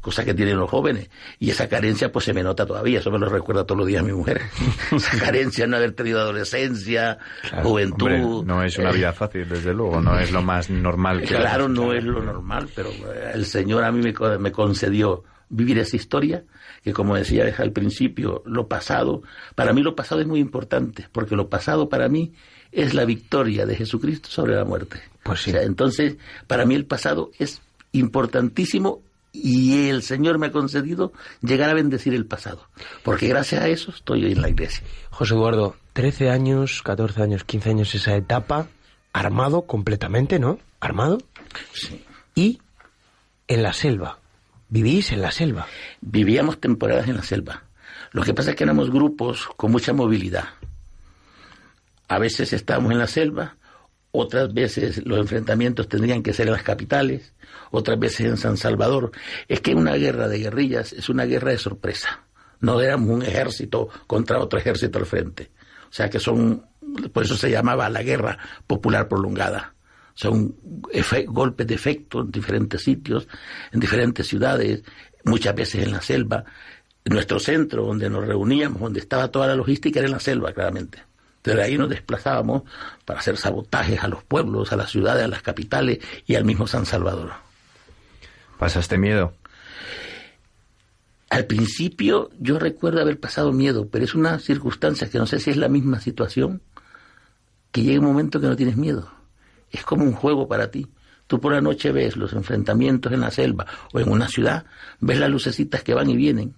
[0.00, 1.08] Cosa que tienen los jóvenes.
[1.38, 2.98] Y esa carencia pues se me nota todavía.
[2.98, 4.42] Eso me lo recuerda todos los días mi mujer.
[4.94, 8.12] esa carencia, no haber tenido adolescencia, Claro, juventud.
[8.12, 11.20] hombre, no es una vida fácil, desde luego, no es lo más normal.
[11.22, 15.24] que Claro, no es lo normal, pero eh, el Señor a mí me, me concedió
[15.48, 16.42] vivir esa historia,
[16.82, 19.22] que como decía al principio, lo pasado,
[19.54, 22.34] para mí lo pasado es muy importante, porque lo pasado para mí
[22.74, 25.00] es la victoria de Jesucristo sobre la muerte.
[25.22, 25.50] Pues sí.
[25.50, 29.00] O sea, entonces, para mí el pasado es importantísimo
[29.32, 32.68] y el Señor me ha concedido llegar a bendecir el pasado,
[33.02, 34.84] porque gracias a eso estoy hoy en la iglesia.
[35.10, 38.68] José Eduardo, 13 años, 14 años, 15 años esa etapa,
[39.12, 40.58] armado completamente, ¿no?
[40.80, 41.18] Armado.
[41.72, 42.04] Sí.
[42.34, 42.60] Y
[43.48, 44.18] en la selva.
[44.68, 45.66] Vivís en la selva.
[46.00, 47.64] Vivíamos temporadas en la selva.
[48.12, 50.44] Lo que pasa es que éramos grupos con mucha movilidad.
[52.08, 53.56] A veces estábamos en la selva,
[54.16, 57.34] otras veces los enfrentamientos tendrían que ser en las capitales,
[57.72, 59.10] otras veces en San Salvador.
[59.48, 62.20] Es que una guerra de guerrillas es una guerra de sorpresa.
[62.60, 65.50] No éramos un ejército contra otro ejército al frente.
[65.90, 66.64] O sea que son,
[67.12, 68.38] por eso se llamaba la guerra
[68.68, 69.74] popular prolongada.
[70.14, 70.54] Son
[71.26, 73.26] golpes de efecto en diferentes sitios,
[73.72, 74.84] en diferentes ciudades,
[75.24, 76.44] muchas veces en la selva.
[77.04, 81.02] Nuestro centro, donde nos reuníamos, donde estaba toda la logística, era en la selva, claramente.
[81.44, 82.62] Desde ahí nos desplazábamos
[83.04, 86.66] para hacer sabotajes a los pueblos, a las ciudades, a las capitales y al mismo
[86.66, 87.32] San Salvador.
[88.58, 89.34] ¿Pasaste miedo?
[91.28, 95.50] Al principio yo recuerdo haber pasado miedo, pero es una circunstancia que no sé si
[95.50, 96.62] es la misma situación,
[97.70, 99.10] que llega un momento que no tienes miedo.
[99.70, 100.86] Es como un juego para ti.
[101.26, 104.64] Tú por la noche ves los enfrentamientos en la selva o en una ciudad,
[105.00, 106.54] ves las lucecitas que van y vienen,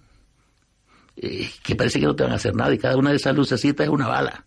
[1.17, 3.35] eh, que parece que no te van a hacer nada y cada una de esas
[3.35, 4.45] lucecitas es una bala.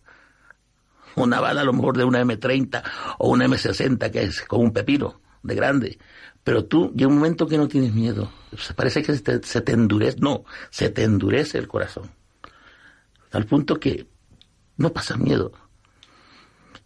[1.15, 2.83] Una bala a lo mejor de una M30
[3.19, 5.99] o una M60 que es como un pepino de grande.
[6.43, 8.31] Pero tú llega un momento que no tienes miedo.
[8.75, 12.11] Parece que se te, se te endurece, no, se te endurece el corazón.
[13.31, 14.07] Al punto que
[14.77, 15.51] no pasa miedo.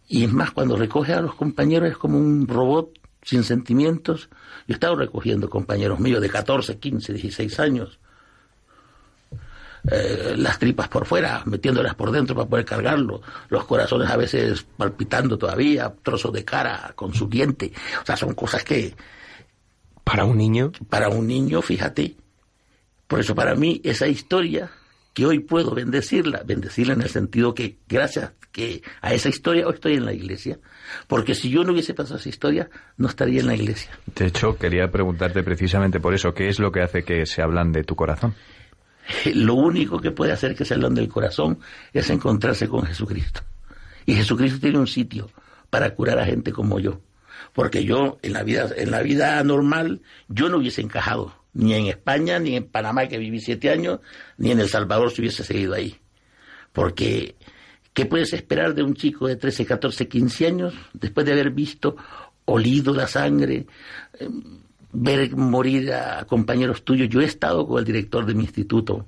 [0.07, 2.89] Y es más, cuando recoges a los compañeros es como un robot
[3.23, 4.29] sin sentimientos.
[4.67, 7.99] Yo he estado recogiendo compañeros míos de 14, 15, 16 años.
[9.91, 14.65] Eh, las tripas por fuera, metiéndolas por dentro para poder cargarlo, los corazones a veces
[14.77, 17.71] palpitando todavía, trozos de cara con su diente.
[18.01, 18.95] O sea, son cosas que
[20.03, 20.71] Para un niño.
[20.89, 22.15] para un niño, fíjate,
[23.07, 24.71] por eso para mí esa historia
[25.13, 29.73] que hoy puedo bendecirla, bendecirla en el sentido que gracias que a esa historia hoy
[29.75, 30.59] estoy en la iglesia,
[31.07, 33.91] porque si yo no hubiese pasado esa historia, no estaría en la iglesia.
[34.15, 37.71] De hecho, quería preguntarte precisamente por eso, ¿qué es lo que hace que se hablan
[37.71, 38.33] de tu corazón?
[39.33, 41.59] Lo único que puede hacer que se hablan del corazón
[41.93, 43.41] es encontrarse con Jesucristo.
[44.05, 45.29] Y Jesucristo tiene un sitio
[45.69, 47.01] para curar a gente como yo.
[47.53, 51.33] Porque yo, en la vida, en la vida normal, yo no hubiese encajado.
[51.53, 53.99] Ni en España, ni en Panamá, que viví siete años,
[54.37, 55.95] ni en El Salvador si hubiese seguido ahí.
[56.73, 57.35] Porque,
[57.93, 61.95] ¿qué puedes esperar de un chico de 13, 14, 15 años después de haber visto,
[62.43, 63.65] olido la sangre,
[64.19, 64.29] eh,
[64.95, 67.09] ver morir a compañeros tuyos?
[67.09, 69.07] Yo he estado con el director de mi instituto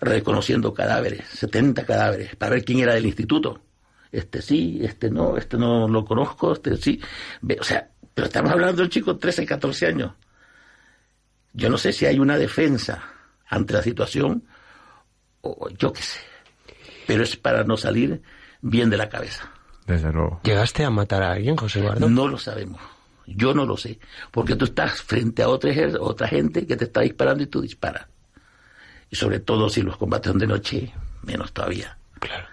[0.00, 3.60] reconociendo cadáveres, 70 cadáveres, para ver quién era del instituto.
[4.10, 7.00] Este sí, este no, este no lo conozco, este sí.
[7.40, 10.12] Ve, O sea, pero estamos hablando de un chico de 13, 14 años.
[11.54, 13.02] Yo no sé si hay una defensa
[13.48, 14.44] ante la situación,
[15.40, 16.20] o yo qué sé.
[17.06, 18.22] Pero es para no salir
[18.60, 19.50] bien de la cabeza.
[19.86, 20.40] Desde luego.
[20.44, 22.08] ¿Llegaste a matar a alguien, José Eduardo?
[22.08, 22.80] No lo sabemos.
[23.26, 23.98] Yo no lo sé.
[24.30, 28.06] Porque tú estás frente a otra, otra gente que te está disparando y tú disparas.
[29.10, 31.96] Y sobre todo si los combates son de noche, menos todavía.
[32.18, 32.46] Claro.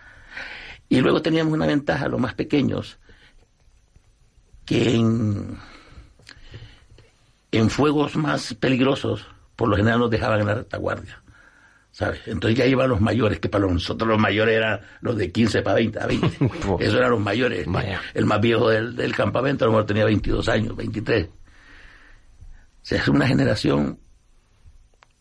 [0.90, 2.98] Y luego teníamos una ventaja, los más pequeños,
[4.66, 5.58] que en,
[7.52, 11.22] en fuegos más peligrosos, por lo general nos dejaban en la retaguardia.
[12.00, 12.22] ¿Sabes?
[12.28, 15.76] Entonces ya iban los mayores, que para nosotros los mayores eran los de 15 para
[15.76, 16.28] 20, a 20.
[16.80, 17.66] Eso eran los mayores.
[17.68, 18.00] Vaya.
[18.14, 21.28] El más viejo del, del campamento a lo mejor tenía 22 años, 23.
[21.28, 21.30] O
[22.82, 24.00] sea, es una generación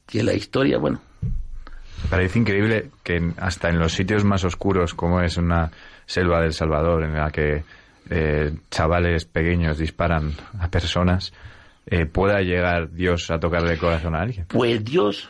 [0.06, 1.00] que la historia, bueno,
[2.10, 5.72] Parece increíble que en- hasta en los sitios más oscuros, como es una
[6.06, 7.64] selva del Salvador, en la que
[8.08, 11.32] eh, chavales pequeños disparan a personas,
[11.86, 14.46] eh, pueda llegar Dios a tocarle el corazón a alguien.
[14.46, 15.28] Pues Dios,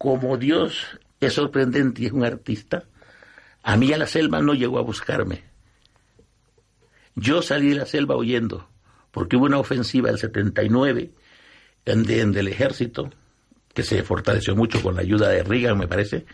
[0.00, 2.84] como Dios es sorprendente y es un artista,
[3.62, 5.42] a mí a la selva no llegó a buscarme.
[7.14, 8.66] Yo salí de la selva huyendo,
[9.10, 11.10] porque hubo una ofensiva del 79
[11.84, 13.10] en, en del ejército,
[13.74, 16.24] que se fortaleció mucho con la ayuda de Reagan, me parece,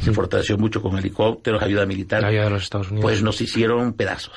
[0.00, 2.22] se fortaleció mucho con helicópteros, ayuda militar.
[2.22, 3.02] La ayuda de los Estados Unidos.
[3.02, 4.34] Pues nos hicieron pedazos.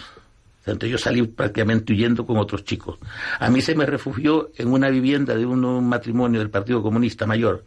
[0.66, 2.98] Entonces yo salí prácticamente huyendo con otros chicos.
[3.38, 7.64] A mí se me refugió en una vivienda de un matrimonio del Partido Comunista Mayor.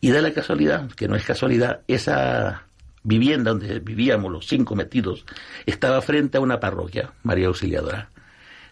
[0.00, 2.68] Y da la casualidad, que no es casualidad, esa
[3.02, 5.24] vivienda donde vivíamos los cinco metidos
[5.66, 8.10] estaba frente a una parroquia, María Auxiliadora.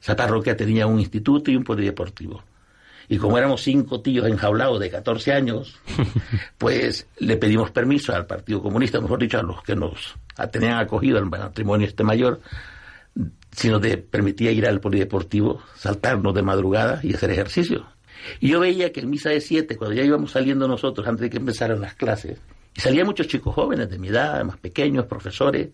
[0.00, 2.44] Esa parroquia tenía un instituto y un polideportivo.
[3.08, 5.80] Y como éramos cinco tíos enjaulados de 14 años,
[6.58, 10.16] pues le pedimos permiso al Partido Comunista, mejor dicho, a los que nos
[10.50, 12.40] tenían acogido al matrimonio este mayor,
[13.52, 17.86] si nos permitía ir al polideportivo, saltarnos de madrugada y hacer ejercicio.
[18.40, 21.30] Y yo veía que en misa de siete, cuando ya íbamos saliendo nosotros, antes de
[21.30, 22.38] que empezaran las clases,
[22.76, 25.68] y salían muchos chicos jóvenes de mi edad, más pequeños, profesores,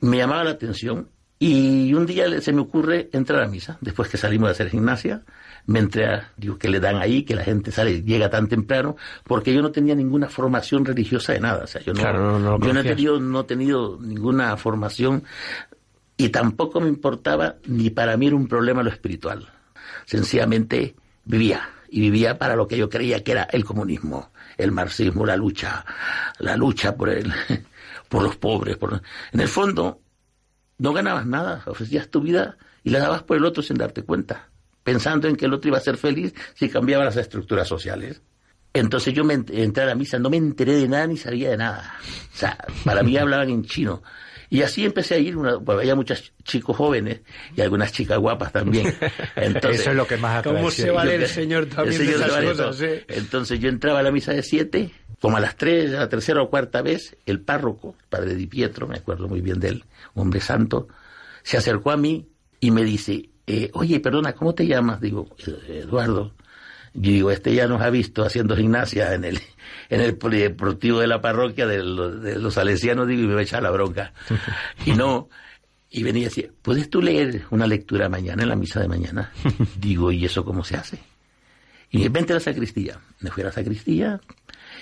[0.00, 4.16] me llamaba la atención y un día se me ocurre entrar a misa, después que
[4.16, 5.22] salimos de hacer gimnasia,
[5.66, 8.96] me entré a, digo, que le dan ahí, que la gente sale, llega tan temprano,
[9.24, 12.38] porque yo no tenía ninguna formación religiosa de nada, o sea, yo no, Claro, no-
[12.38, 15.24] no lo yo no he tenido, no he tenido ninguna formación
[16.16, 19.48] y tampoco me importaba, ni para mí era un problema lo espiritual.
[20.06, 25.26] Sencillamente vivía, y vivía para lo que yo creía que era el comunismo, el marxismo,
[25.26, 25.84] la lucha,
[26.38, 27.32] la lucha por el,
[28.08, 28.76] por los pobres.
[28.76, 29.02] Por...
[29.32, 30.00] En el fondo,
[30.78, 34.48] no ganabas nada, ofrecías tu vida y la dabas por el otro sin darte cuenta,
[34.82, 38.22] pensando en que el otro iba a ser feliz si cambiaba las estructuras sociales.
[38.74, 41.50] Entonces yo me ent- entré a la misa, no me enteré de nada ni sabía
[41.50, 41.94] de nada.
[42.32, 44.02] O sea, para mí hablaban en chino.
[44.52, 47.20] Y así empecé a ir, una, pues había muchos chicos jóvenes
[47.56, 48.94] y algunas chicas guapas también.
[49.36, 50.54] Entonces, Eso es lo que más atrae.
[50.56, 52.86] ¿Cómo se vale yo el señor también el de señor esas se vale cosas, todo.
[52.86, 53.04] eh?
[53.08, 56.42] Entonces yo entraba a la misa de siete, como a las tres, a la tercera
[56.42, 59.84] o cuarta vez, el párroco, el padre Di Pietro, me acuerdo muy bien de él,
[60.14, 60.86] un hombre santo,
[61.42, 62.28] se acercó a mí
[62.60, 65.00] y me dice, eh, oye, perdona, ¿cómo te llamas?
[65.00, 66.34] Digo, "Eh, Eduardo.
[66.94, 69.40] Yo digo, este ya nos ha visto haciendo gimnasia en el,
[69.88, 73.40] en el polideportivo de la parroquia de los, de los salesianos, digo, y me va
[73.40, 74.12] a echar la bronca.
[74.84, 75.28] Y no,
[75.90, 79.32] y venía y decía, ¿puedes tú leer una lectura mañana en la misa de mañana?
[79.78, 80.98] Digo, ¿y eso cómo se hace?
[81.90, 82.98] Y me dice, vente a la sacristía.
[83.20, 84.20] Me fui a la sacristía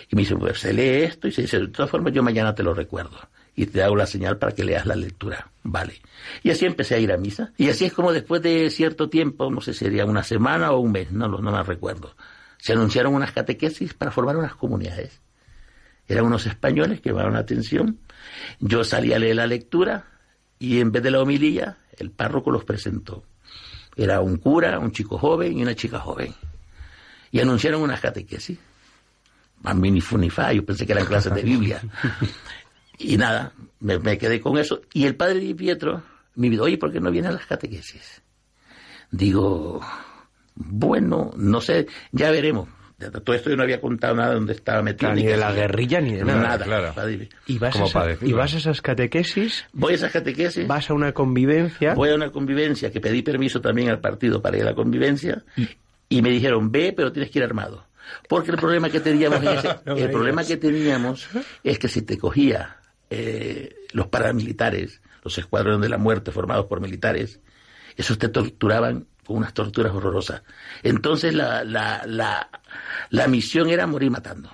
[0.09, 2.55] y me dice, pues se lee esto y se dice, de todas formas yo mañana
[2.55, 3.18] te lo recuerdo
[3.61, 5.51] y te hago la señal para que leas la lectura.
[5.64, 6.01] Vale.
[6.42, 7.53] Y así empecé a ir a misa.
[7.59, 10.92] Y así es como después de cierto tiempo, no sé sería una semana o un
[10.92, 12.16] mes, no, no me recuerdo,
[12.57, 15.20] se anunciaron unas catequesis para formar unas comunidades.
[16.09, 17.99] Eran unos españoles que llamaron la atención.
[18.61, 20.07] Yo salí a leer la lectura
[20.59, 23.25] y en vez de la homilía, el párroco los presentó.
[23.94, 26.35] Era un cura, un chico joven y una chica joven.
[27.31, 28.59] Y anunciaron unas catequesis.
[29.64, 31.83] A mí yo pensé que eran clases de Biblia.
[33.00, 34.82] Y nada, me, me quedé con eso.
[34.92, 36.02] Y el padre Di Pietro
[36.36, 38.22] me dijo, oye, ¿por qué no vienen a las catequesis?
[39.10, 39.80] Digo,
[40.54, 42.68] bueno, no sé, ya veremos.
[43.24, 45.10] Todo esto yo no había contado nada de dónde estaba metido.
[45.10, 46.42] Claro, ni de la guerrilla ni de nada.
[46.42, 46.92] Nada, claro.
[46.94, 47.30] padre.
[47.46, 50.66] Y vas, a esa- y vas a esas catequesis, Voy a esas catequesis.
[50.66, 51.94] vas a una convivencia.
[51.94, 55.42] Voy a una convivencia que pedí permiso también al partido para ir a la convivencia
[56.10, 57.86] y me dijeron, ve, pero tienes que ir armado.
[58.28, 61.26] Porque el problema que teníamos, en ese- el problema que teníamos
[61.64, 62.76] es que si te cogía
[63.11, 67.40] eh, los paramilitares, los escuadrones de la muerte formados por militares,
[67.96, 70.42] esos te torturaban con unas torturas horrorosas.
[70.83, 72.49] Entonces la, la, la,
[73.11, 74.51] la misión era morir matando.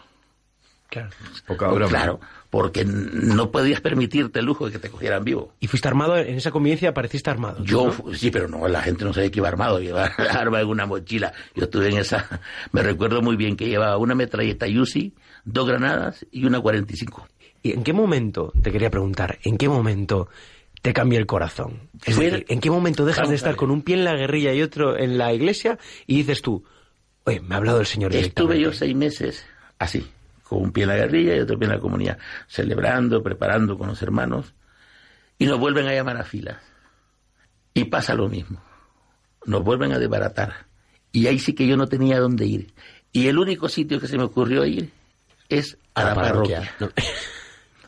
[0.89, 1.11] Claro.
[1.47, 1.89] Poca broma.
[1.89, 5.53] Claro, porque no podías permitirte el lujo de que te cogieran vivo.
[5.61, 7.63] Y fuiste armado, en esa convivencia apareciste armado.
[7.65, 10.87] Yo, sí, pero no, la gente no sabía que iba armado, llevaba arma en una
[10.87, 11.33] mochila.
[11.55, 12.41] Yo estuve en esa,
[12.73, 15.15] me recuerdo muy bien que llevaba una metralleta Yusi,
[15.45, 17.29] dos granadas y una 45.
[17.67, 20.29] ¿Y en qué momento, te quería preguntar, en qué momento
[20.83, 21.91] te cambia el corazón?
[22.05, 24.55] Es decir, ¿en qué momento dejas Vamos de estar con un pie en la guerrilla
[24.55, 25.77] y otro en la iglesia
[26.07, 26.63] y dices tú,
[27.25, 28.79] oye, me ha hablado el Señor Estuve yo directamente"?
[28.79, 29.47] seis meses
[29.81, 30.07] así,
[30.45, 33.89] con un pie en la guerrilla y otro pie en la comunidad, celebrando, preparando con
[33.89, 34.55] los hermanos,
[35.37, 36.63] y nos vuelven a llamar a filas.
[37.75, 38.63] Y pasa lo mismo.
[39.45, 40.67] Nos vuelven a desbaratar.
[41.11, 42.73] Y ahí sí que yo no tenía dónde ir.
[43.11, 44.93] Y el único sitio que se me ocurrió ir
[45.49, 46.71] es a, la, parroquia.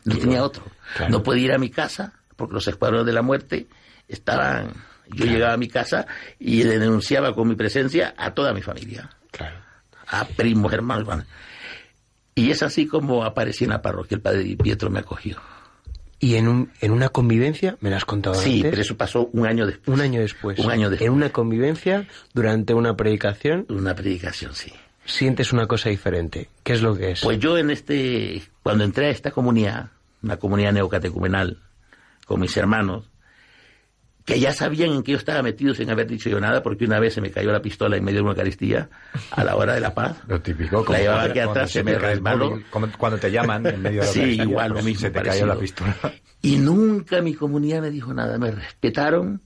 [0.05, 0.63] No, tenía otro.
[1.09, 3.67] No podía ir a mi casa porque los escuadrones de la muerte
[4.07, 4.73] estaban...
[5.11, 6.05] Yo llegaba a mi casa
[6.37, 9.09] y le denunciaba con mi presencia a toda mi familia.
[9.31, 9.57] Claro.
[10.07, 11.25] A primos, hermanos.
[12.35, 14.15] Y es así como aparecí en la parroquia.
[14.15, 15.37] El padre Pietro me acogió.
[16.19, 19.47] Y en, un, en una convivencia, me lo has contado sí, pero eso pasó un
[19.47, 19.97] año después.
[19.97, 20.59] Un año después.
[20.59, 21.07] Un año después.
[21.07, 23.65] En una convivencia, durante una predicación.
[23.69, 24.73] Una predicación, sí.
[25.09, 26.49] Sientes una cosa diferente.
[26.63, 27.21] ¿Qué es lo que es?
[27.21, 29.89] Pues yo en este, cuando entré a esta comunidad,
[30.21, 31.57] una comunidad neocatecumenal,
[32.25, 33.09] con mis hermanos,
[34.23, 36.99] que ya sabían en qué yo estaba metido sin haber dicho yo nada, porque una
[36.99, 38.87] vez se me cayó la pistola en medio de una Eucaristía
[39.31, 40.17] a la hora de la paz.
[40.27, 40.85] Lo típico.
[40.89, 42.61] La llevaba aquí atrás, se me resbaló.
[42.97, 45.01] Cuando te llaman en medio de la Sí, igual lo pues mismo.
[45.01, 45.95] Se te cayó la pistola.
[46.43, 49.41] Y nunca mi comunidad me dijo nada, me respetaron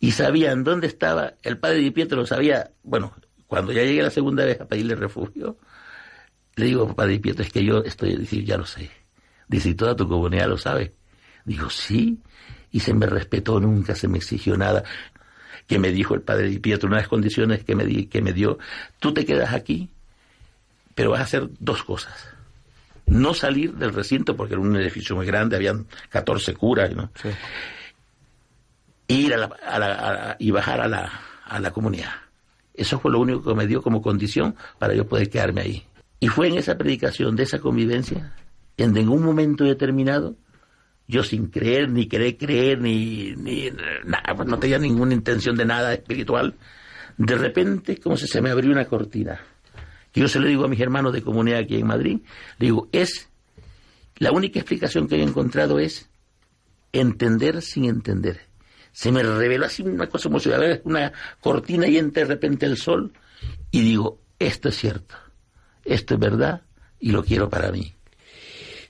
[0.00, 1.34] y sabían dónde estaba.
[1.42, 3.12] El padre Di Pietro lo sabía, bueno,
[3.46, 5.58] cuando ya llegué la segunda vez a pedirle refugio,
[6.56, 8.90] le digo, padre Pietro, es que yo estoy, decir, ya lo sé.
[9.48, 10.94] Dice, ¿y toda tu comunidad lo sabe?
[11.44, 12.20] Digo, sí
[12.74, 14.82] y se me respetó, nunca se me exigió nada.
[15.68, 18.20] Que me dijo el padre Di Pietro, una de las condiciones que me, di, que
[18.20, 18.58] me dio,
[18.98, 19.90] tú te quedas aquí,
[20.96, 22.30] pero vas a hacer dos cosas.
[23.06, 27.12] No salir del recinto, porque era un edificio muy grande, habían 14 curas, ¿no?
[27.14, 27.28] Sí.
[29.06, 31.12] Ir a la, a la, a, y bajar a la,
[31.44, 32.23] a la comunidad.
[32.74, 35.84] Eso fue lo único que me dio como condición para yo poder quedarme ahí.
[36.20, 38.34] Y fue en esa predicación de esa convivencia,
[38.76, 40.36] en ningún momento determinado,
[41.06, 43.70] yo sin creer, ni querer creer, ni, ni
[44.04, 46.54] nada, pues no tenía ninguna intención de nada espiritual,
[47.16, 49.40] de repente como si se me abrió una cortina.
[50.14, 52.20] Yo se lo digo a mis hermanos de comunidad aquí en Madrid,
[52.58, 53.28] le digo, es,
[54.16, 56.08] la única explicación que he encontrado es
[56.92, 58.40] entender sin entender.
[58.94, 62.64] Se me reveló así una cosa como si hubiera una cortina y entre de repente
[62.64, 63.12] el sol,
[63.72, 65.16] y digo, esto es cierto,
[65.84, 66.62] esto es verdad,
[67.00, 67.92] y lo quiero para mí.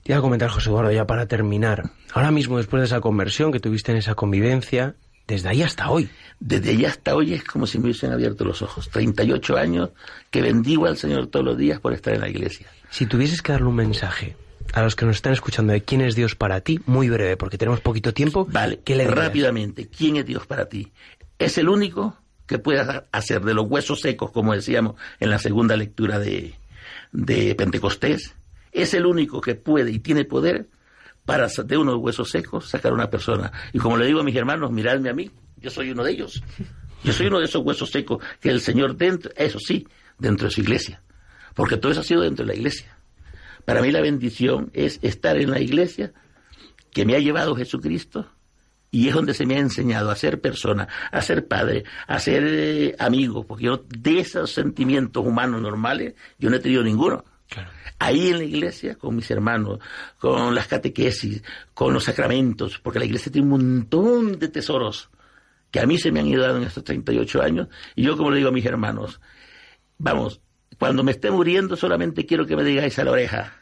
[0.03, 1.89] Te iba a comentar, José Eduardo, ya para terminar.
[2.13, 4.95] Ahora mismo, después de esa conversión que tuviste en esa convivencia,
[5.25, 6.07] desde ahí hasta hoy.
[6.39, 8.87] Desde ahí hasta hoy es como si me hubiesen abierto los ojos.
[8.91, 9.89] 38 años
[10.29, 12.67] que bendigo al Señor todos los días por estar en la iglesia.
[12.91, 14.37] Si tuvieses que darle un mensaje
[14.73, 17.57] a los que nos están escuchando de quién es Dios para ti, muy breve, porque
[17.57, 18.45] tenemos poquito tiempo.
[18.49, 20.91] Vale, ¿qué le rápidamente, ¿quién es Dios para ti?
[21.39, 25.75] Es el único que puede hacer de los huesos secos, como decíamos en la segunda
[25.75, 26.55] lectura de,
[27.11, 28.35] de Pentecostés,
[28.71, 30.67] es el único que puede y tiene poder
[31.25, 33.51] para de unos huesos secos sacar a una persona.
[33.73, 36.43] Y como le digo a mis hermanos, miradme a mí, yo soy uno de ellos.
[37.03, 39.87] Yo soy uno de esos huesos secos que el Señor dentro, eso sí,
[40.17, 41.01] dentro de su iglesia.
[41.53, 42.97] Porque todo eso ha sido dentro de la iglesia.
[43.65, 46.13] Para mí la bendición es estar en la iglesia
[46.91, 48.31] que me ha llevado Jesucristo
[48.91, 52.43] y es donde se me ha enseñado a ser persona, a ser padre, a ser
[52.47, 57.25] eh, amigo, porque yo de esos sentimientos humanos normales yo no he tenido ninguno.
[57.49, 57.69] Claro.
[57.99, 59.79] Ahí en la iglesia, con mis hermanos,
[60.17, 61.43] con las catequesis,
[61.73, 65.09] con los sacramentos, porque la iglesia tiene un montón de tesoros
[65.71, 68.31] que a mí se me han ido dando en estos 38 años, y yo como
[68.31, 69.19] le digo a mis hermanos,
[69.97, 70.39] vamos,
[70.79, 73.53] cuando me esté muriendo solamente quiero que me digáis a la oreja,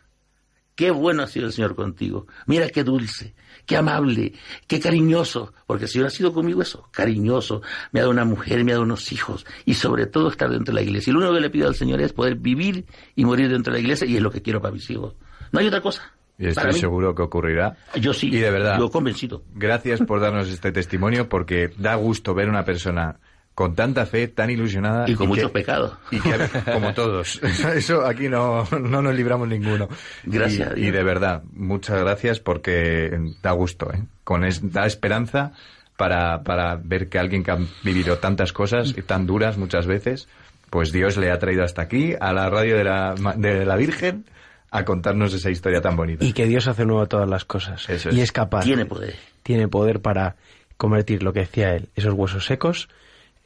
[0.76, 3.36] qué bueno ha sido el Señor contigo, mira qué dulce,
[3.66, 4.34] qué amable,
[4.68, 7.62] qué cariñoso, porque el Señor ha sido conmigo eso, cariñoso,
[7.92, 10.74] me ha dado una mujer, me ha dado unos hijos, y sobre todo estar dentro
[10.74, 11.12] de la iglesia.
[11.12, 12.86] Y lo único que le pido al Señor es poder vivir
[13.16, 15.16] y morir dentro de la iglesia, y es lo que quiero para mis hijos.
[15.52, 16.12] No hay otra cosa.
[16.40, 17.78] Y estoy seguro que ocurrirá.
[18.02, 18.80] Yo sí, Y de verdad.
[18.80, 19.44] yo convencido.
[19.54, 23.20] Gracias por darnos este testimonio porque da gusto ver una persona
[23.56, 25.08] con tanta fe, tan ilusionada.
[25.10, 25.98] Y con que- muchos pecados.
[26.12, 26.32] Y que,
[26.72, 27.40] como todos.
[27.76, 29.88] Eso aquí no, no nos libramos ninguno.
[30.24, 30.88] Gracias Y, Dios.
[30.88, 34.04] y de verdad, muchas gracias porque da gusto, ¿eh?
[34.24, 35.52] Con es, da esperanza
[35.98, 40.28] para, para ver que alguien que ha vivido tantas cosas y tan duras muchas veces,
[40.72, 44.26] pues Dios le ha traído hasta aquí, a la radio de la, de la Virgen,
[44.72, 46.26] a contarnos esa historia tan bonita.
[46.26, 47.88] Y que Dios hace nuevo todas las cosas.
[47.88, 48.24] Eso Y es.
[48.24, 48.64] es capaz.
[48.64, 49.16] Tiene poder.
[49.44, 50.36] Tiene poder para
[50.78, 52.90] convertir lo que decía él, esos huesos secos,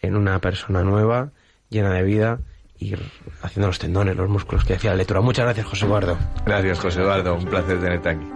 [0.02, 1.32] en una persona nueva,
[1.70, 2.40] llena de vida,
[2.80, 2.96] y
[3.42, 5.22] haciendo los tendones, los músculos que decía la lectura.
[5.22, 6.18] Muchas gracias, José Eduardo.
[6.46, 7.36] Gracias, José Eduardo.
[7.36, 8.28] Un placer tenerte aquí.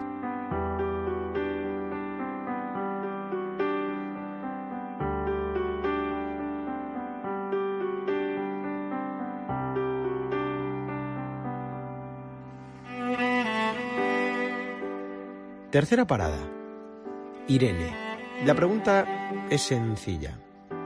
[15.71, 16.37] Tercera parada.
[17.47, 17.95] Irene.
[18.45, 19.05] La pregunta
[19.49, 20.40] es sencilla.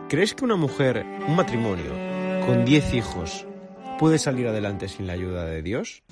[0.07, 1.91] ¿Crees que una mujer, un matrimonio,
[2.45, 3.47] con 10 hijos,
[3.97, 6.03] puede salir adelante sin la ayuda de Dios?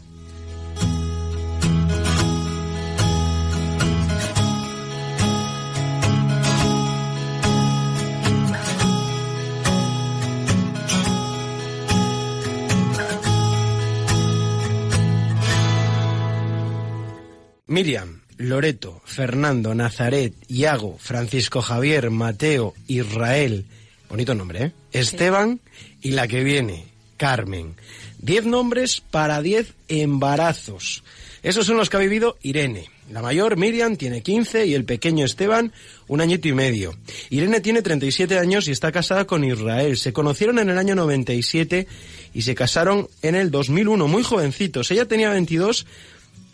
[17.68, 23.68] Miriam, Loreto, Fernando, Nazaret, Iago, Francisco Javier, Mateo, Israel,
[24.10, 24.72] bonito nombre, ¿eh?
[24.92, 25.60] Esteban
[26.02, 26.86] y la que viene,
[27.18, 27.76] Carmen.
[28.20, 31.04] Diez nombres para diez embarazos.
[31.44, 32.90] Esos son los que ha vivido Irene.
[33.12, 35.74] La mayor, Miriam, tiene 15 y el pequeño Esteban,
[36.08, 36.98] un añito y medio.
[37.30, 39.98] Irene tiene 37 años y está casada con Israel.
[39.98, 41.86] Se conocieron en el año 97
[42.34, 44.90] y se casaron en el 2001, muy jovencitos.
[44.92, 45.86] Ella tenía 22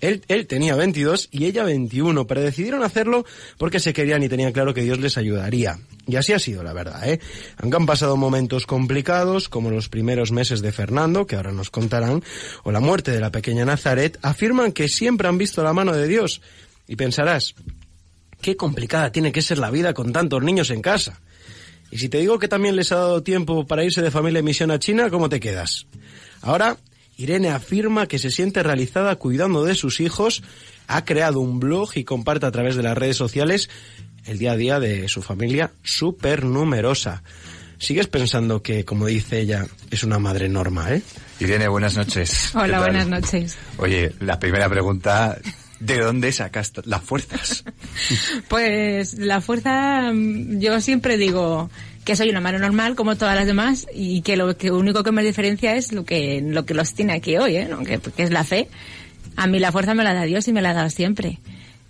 [0.02, 3.26] él, él, tenía 22 y ella 21, pero decidieron hacerlo
[3.58, 5.80] porque se querían y tenían claro que Dios les ayudaría.
[6.08, 7.20] Y así ha sido, la verdad, ¿eh?
[7.58, 12.24] Aunque han pasado momentos complicados, como los primeros meses de Fernando, que ahora nos contarán,
[12.64, 16.08] o la muerte de la pequeña Nazaret, afirman que siempre han visto la mano de
[16.08, 16.41] Dios.
[16.88, 17.54] Y pensarás,
[18.41, 21.20] qué complicada tiene que ser la vida con tantos niños en casa.
[21.91, 24.45] Y si te digo que también les ha dado tiempo para irse de familia en
[24.45, 25.86] misión a China, ¿cómo te quedas?
[26.41, 26.78] Ahora
[27.20, 30.41] Irene afirma que se siente realizada cuidando de sus hijos,
[30.88, 33.70] ha creado un blog y comparte a través de las redes sociales
[34.26, 37.22] el día a día de su familia súper numerosa.
[37.78, 41.01] ¿Sigues pensando que, como dice ella, es una madre normal, eh?
[41.41, 42.55] Irene, buenas noches.
[42.55, 43.57] Hola, buenas noches.
[43.76, 45.38] Oye, la primera pregunta,
[45.82, 47.65] ¿de dónde sacas las fuerzas?
[48.47, 51.70] pues la fuerza, mm, yo siempre digo,
[52.04, 55.12] que soy una madre normal como todas las demás y que lo que único que
[55.12, 57.68] me diferencia es lo que lo que los tiene aquí hoy, ¿eh?
[57.70, 57.84] ¿no?
[57.84, 58.68] que, que es la fe.
[59.36, 61.39] A mí la fuerza me la da Dios y me la ha dado siempre.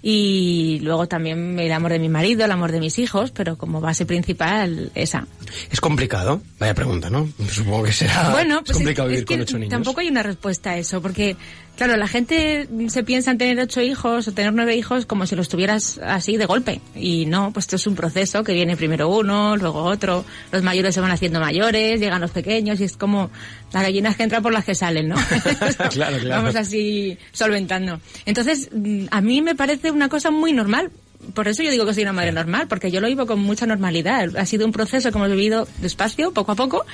[0.01, 3.81] Y luego también el amor de mi marido, el amor de mis hijos, pero como
[3.81, 5.27] base principal esa.
[5.69, 7.27] Es complicado, vaya pregunta, ¿no?
[7.49, 9.71] Supongo que será bueno, pues es complicado es, vivir es que con ocho niños.
[9.71, 11.35] Tampoco hay una respuesta a eso, porque
[11.79, 15.37] claro, la gente se piensa en tener ocho hijos o tener nueve hijos como si
[15.37, 16.81] los tuvieras así de golpe.
[16.93, 20.93] Y no, pues esto es un proceso que viene primero uno, luego otro, los mayores
[20.93, 23.31] se van haciendo mayores, llegan los pequeños y es como
[23.71, 25.15] las gallinas que entran por las que salen, ¿no?
[25.91, 26.29] claro, claro.
[26.41, 28.01] Vamos así solventando.
[28.25, 30.91] Entonces, mm, a mí me parece una cosa muy normal.
[31.33, 33.65] Por eso yo digo que soy una madre normal, porque yo lo vivo con mucha
[33.65, 34.35] normalidad.
[34.35, 36.85] Ha sido un proceso que hemos vivido despacio, poco a poco,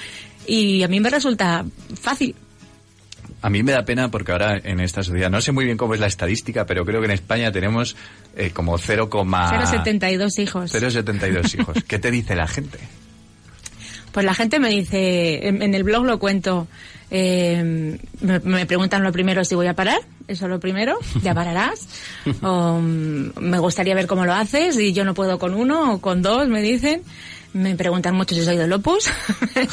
[0.46, 1.66] y a mí me resulta
[2.00, 2.36] fácil.
[3.46, 5.94] A mí me da pena porque ahora en esta sociedad, no sé muy bien cómo
[5.94, 7.96] es la estadística, pero creo que en España tenemos
[8.36, 10.74] eh, como 0, 0,72 hijos.
[10.74, 11.78] 0,72 hijos.
[11.88, 12.80] ¿Qué te dice la gente?
[14.12, 16.68] Pues la gente me dice, en, en el blog lo cuento,
[17.12, 21.88] eh, me, me, preguntan lo primero si voy a parar, eso lo primero, ya pararás.
[22.42, 26.02] o mm, me gustaría ver cómo lo haces y yo no puedo con uno o
[26.02, 27.04] con dos, me dicen.
[27.56, 29.10] Me preguntan mucho si soy de Lopus.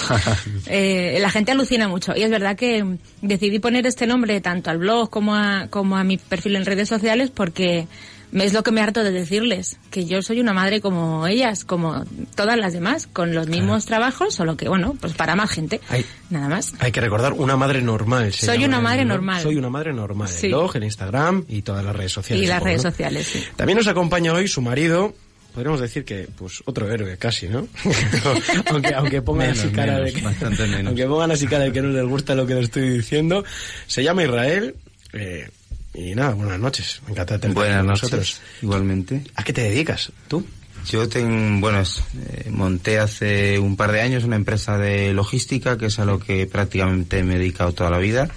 [0.66, 2.14] eh, la gente alucina mucho.
[2.14, 6.05] Y es verdad que decidí poner este nombre tanto al blog como a, como a
[6.05, 7.89] mi perfil en redes sociales porque
[8.33, 12.05] es lo que me harto de decirles, que yo soy una madre como ellas, como
[12.37, 14.05] todas las demás, con los mismos claro.
[14.05, 16.74] trabajos, solo que, bueno, pues para más gente, hay, nada más.
[16.78, 18.33] Hay que recordar, una madre normal.
[18.33, 19.14] soy una madre ¿no?
[19.14, 19.43] normal.
[19.43, 20.28] Soy una madre normal.
[20.28, 20.47] Sí.
[20.47, 22.45] El blog, en Instagram y todas las redes sociales.
[22.45, 22.91] Y las supongo, redes ¿no?
[22.93, 23.45] sociales, sí.
[23.57, 25.14] También nos acompaña hoy su marido,
[25.53, 27.68] podríamos decir que pues otro héroe casi, ¿no?
[28.70, 30.86] aunque aunque pongan menos, así cara menos, de que, menos.
[30.86, 33.44] aunque pongan así cara de que no les gusta lo que les estoy diciendo,
[33.86, 34.74] se llama Israel
[35.12, 35.50] eh,
[35.94, 37.00] y nada, buenas noches.
[37.05, 38.40] Me encanta tenerte Buenas con noches, nosotros.
[38.62, 39.22] igualmente.
[39.34, 40.44] ¿A qué te dedicas tú?
[40.90, 45.86] Yo ten, bueno, eh, monté hace un par de años una empresa de logística, que
[45.86, 48.28] es a lo que prácticamente me he dedicado toda la vida,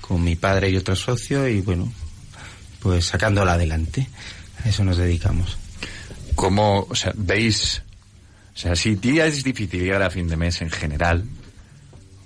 [0.00, 1.92] con mi padre y otro socio, y bueno,
[2.80, 4.08] pues sacándola adelante.
[4.64, 5.56] A eso nos dedicamos.
[6.34, 7.82] ¿Cómo, o sea, veis,
[8.54, 11.24] o sea, si día es difícil llegar a fin de mes en general,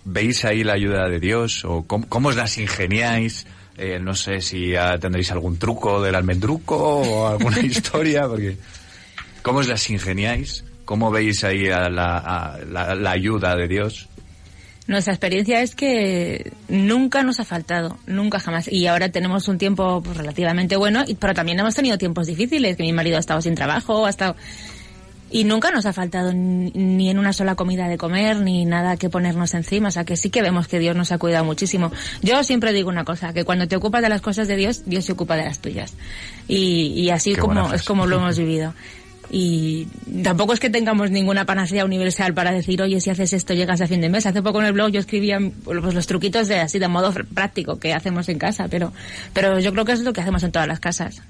[0.04, 1.64] ¿veis ahí la ayuda de Dios?
[1.64, 3.46] ¿O cómo, cómo os las ingeniáis?
[3.76, 8.56] Eh, no sé si tendréis algún truco del almendruco o alguna historia, porque
[9.42, 10.64] ¿cómo os las ingeniáis?
[10.84, 14.07] ¿Cómo veis ahí a la, la, la ayuda de Dios?
[14.88, 18.66] Nuestra experiencia es que nunca nos ha faltado, nunca jamás.
[18.72, 22.76] Y ahora tenemos un tiempo pues, relativamente bueno, y- pero también hemos tenido tiempos difíciles,
[22.76, 24.34] que mi marido ha estado sin trabajo, ha estado...
[25.30, 29.10] Y nunca nos ha faltado ni en una sola comida de comer, ni nada que
[29.10, 29.88] ponernos encima.
[29.88, 31.92] O sea, que sí que vemos que Dios nos ha cuidado muchísimo.
[32.22, 35.04] Yo siempre digo una cosa, que cuando te ocupas de las cosas de Dios, Dios
[35.04, 35.92] se ocupa de las tuyas.
[36.48, 38.72] Y, y así Qué como es como lo hemos vivido.
[39.30, 39.86] Y
[40.22, 43.86] tampoco es que tengamos ninguna panacea universal para decir, oye, si haces esto llegas a
[43.86, 44.26] fin de mes.
[44.26, 47.78] Hace poco en el blog yo escribía pues, los truquitos de así de modo práctico
[47.78, 48.92] que hacemos en casa, pero,
[49.34, 51.20] pero yo creo que es lo que hacemos en todas las casas.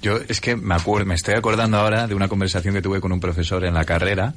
[0.00, 3.12] Yo es que me acuerdo, me estoy acordando ahora de una conversación que tuve con
[3.12, 4.34] un profesor en la carrera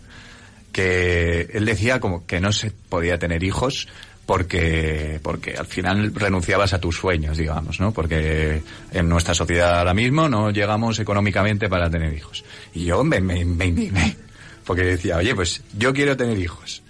[0.71, 3.87] que él decía como que no se podía tener hijos
[4.25, 7.91] porque porque al final renunciabas a tus sueños, digamos, ¿no?
[7.91, 12.43] Porque en nuestra sociedad ahora mismo no llegamos económicamente para tener hijos.
[12.73, 13.71] Y yo me, me, me
[14.65, 16.81] porque decía, oye, pues yo quiero tener hijos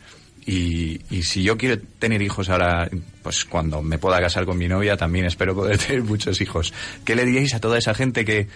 [0.46, 2.90] Y, y si yo quiero tener hijos ahora,
[3.22, 6.74] pues cuando me pueda casar con mi novia, también espero poder tener muchos hijos.
[7.04, 8.48] ¿Qué le diríais a toda esa gente que,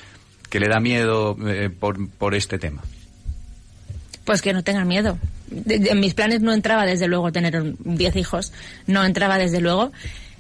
[0.49, 2.81] que le da miedo eh, por, por este tema?
[4.29, 5.17] Pues que no tengan miedo.
[5.49, 8.53] De- de- en mis planes no entraba desde luego tener un- 10 hijos,
[8.85, 9.91] no entraba desde luego.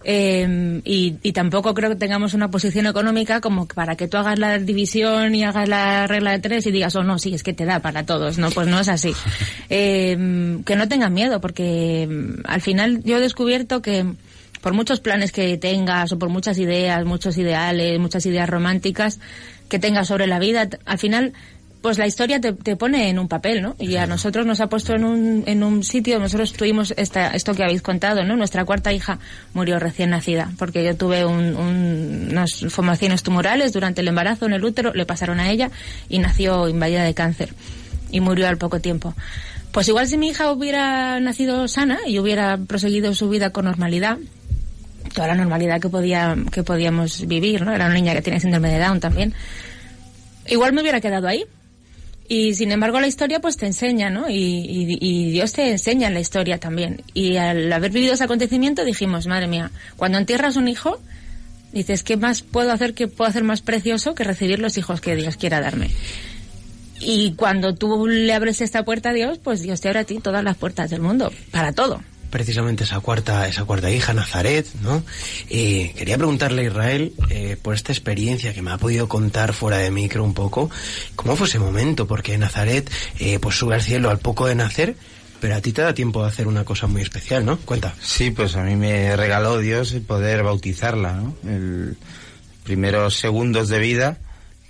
[0.03, 4.37] Eh, y, y tampoco creo que tengamos una posición económica como para que tú hagas
[4.37, 7.53] la división y hagas la regla de tres y digas, oh no, sí, es que
[7.53, 8.37] te da para todos.
[8.37, 9.11] No, pues no es así.
[9.71, 14.05] Eh, que no tengan miedo, porque mm, al final yo he descubierto que
[14.61, 19.19] por muchos planes que tengas o por muchas ideas, muchos ideales, muchas ideas románticas
[19.67, 21.33] que tengas sobre la vida, al final
[21.81, 23.75] pues la historia te, te pone en un papel, ¿no?
[23.79, 27.53] Y a nosotros nos ha puesto en un, en un sitio, nosotros tuvimos esta, esto
[27.53, 28.35] que habéis contado, ¿no?
[28.35, 29.19] Nuestra cuarta hija
[29.53, 34.53] murió recién nacida, porque yo tuve un- un- unas formaciones tumorales durante el embarazo en
[34.53, 35.71] el útero, le pasaron a ella
[36.09, 37.53] y nació invadida de cáncer
[38.11, 39.13] y murió al poco tiempo.
[39.71, 44.17] Pues igual si mi hija hubiera nacido sana y hubiera proseguido su vida con normalidad,
[45.13, 47.73] toda la normalidad que podía que podíamos vivir, ¿no?
[47.73, 49.33] Era una niña que tiene síndrome de Down también.
[50.47, 51.45] Igual me hubiera quedado ahí.
[52.31, 54.29] Y sin embargo la historia pues te enseña, ¿no?
[54.29, 57.01] Y, Dios te enseña en la historia también.
[57.15, 60.99] Y al haber vivido ese acontecimiento dijimos, madre mía, cuando entierras un hijo,
[61.73, 65.15] dices, ¿qué más puedo hacer que puedo hacer más precioso que recibir los hijos que
[65.15, 65.89] Dios quiera darme?
[66.99, 70.19] Y cuando tú le abres esta puerta a Dios, pues Dios te abre a ti
[70.19, 71.99] todas las puertas del mundo, para todo.
[72.29, 75.03] Precisamente esa cuarta, esa cuarta hija, Nazaret, ¿no?
[75.49, 79.77] Eh, quería preguntarle a Israel, eh, por esta experiencia que me ha podido contar fuera
[79.77, 80.69] de micro un poco,
[81.15, 82.07] ¿cómo fue ese momento?
[82.07, 84.95] Porque Nazaret, eh, pues sube al cielo al poco de nacer,
[85.39, 87.57] pero a ti te da tiempo de hacer una cosa muy especial, ¿no?
[87.59, 87.95] Cuenta.
[88.01, 91.35] Sí, pues a mí me regaló Dios el poder bautizarla, ¿no?
[91.45, 91.97] El
[92.69, 94.19] primeros segundos de vida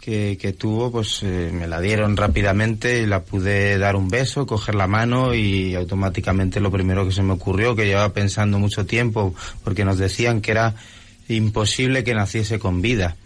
[0.09, 4.47] que, que tuvo, pues eh, me la dieron rápidamente y la pude dar un beso,
[4.47, 8.87] coger la mano y automáticamente lo primero que se me ocurrió, que llevaba pensando mucho
[8.87, 10.73] tiempo, porque nos decían que era
[11.27, 13.17] imposible que naciese con vida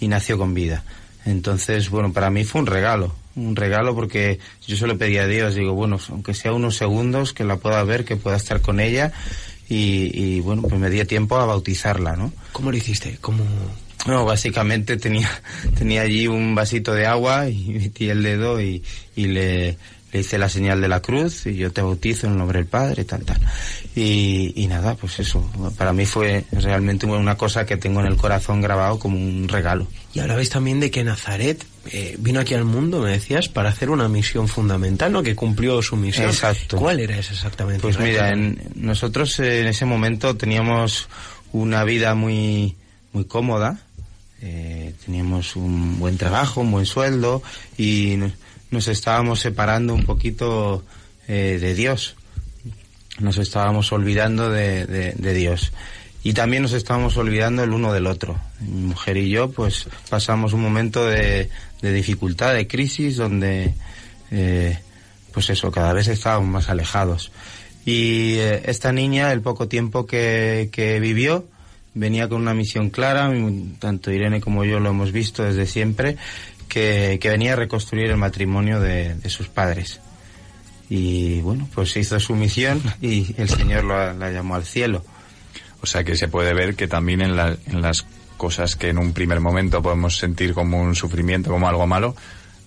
[0.00, 0.82] y nació con vida.
[1.24, 5.28] Entonces, bueno, para mí fue un regalo, un regalo porque yo se lo pedí a
[5.28, 8.80] Dios, digo, bueno, aunque sea unos segundos, que la pueda ver, que pueda estar con
[8.80, 9.12] ella
[9.68, 12.32] y, y, bueno, pues me di tiempo a bautizarla, ¿no?
[12.50, 13.18] ¿Cómo lo hiciste?
[13.20, 13.44] ¿Cómo...?
[14.06, 15.30] No, básicamente tenía,
[15.78, 18.82] tenía allí un vasito de agua y metí el dedo y,
[19.16, 19.76] y le,
[20.12, 22.66] le hice la señal de la cruz y yo te bautizo en el nombre del
[22.68, 23.40] Padre, tal, tal.
[23.94, 28.16] Y, y nada, pues eso, para mí fue realmente una cosa que tengo en el
[28.16, 29.86] corazón grabado como un regalo.
[30.14, 33.88] Y hablabais también de que Nazaret eh, vino aquí al mundo, me decías, para hacer
[33.90, 35.22] una misión fundamental, ¿no?
[35.22, 36.26] Que cumplió su misión.
[36.28, 36.76] Exacto.
[36.76, 37.82] ¿Cuál era esa exactamente?
[37.82, 41.08] Pues mira, en- nosotros eh, en ese momento teníamos
[41.52, 42.76] una vida muy,
[43.12, 43.78] muy cómoda,
[44.42, 47.42] eh, teníamos un buen trabajo, un buen sueldo
[47.78, 48.32] y no-
[48.72, 50.84] nos estábamos separando un poquito
[51.28, 52.16] eh, de Dios.
[53.20, 55.72] Nos estábamos olvidando de, Dios.
[56.24, 58.40] Y también nos estábamos olvidando el uno del otro.
[58.60, 61.50] Mi mujer y yo, pues, pasamos un momento de,
[61.82, 63.74] dificultad, de crisis, donde,
[64.30, 64.78] eh,
[65.32, 67.30] pues eso, cada vez estábamos más alejados.
[67.84, 71.46] Y eh, esta niña, el poco tiempo que vivió,
[71.94, 73.30] venía con una misión clara,
[73.78, 76.16] tanto Irene como yo lo hemos visto desde siempre,
[76.68, 80.00] que, que venía a reconstruir el matrimonio de, de sus padres.
[80.88, 85.04] Y bueno, pues hizo su misión y el Señor la, la llamó al cielo.
[85.80, 88.98] O sea que se puede ver que también en, la- en las cosas que en
[88.98, 92.14] un primer momento podemos sentir como un sufrimiento, como algo malo,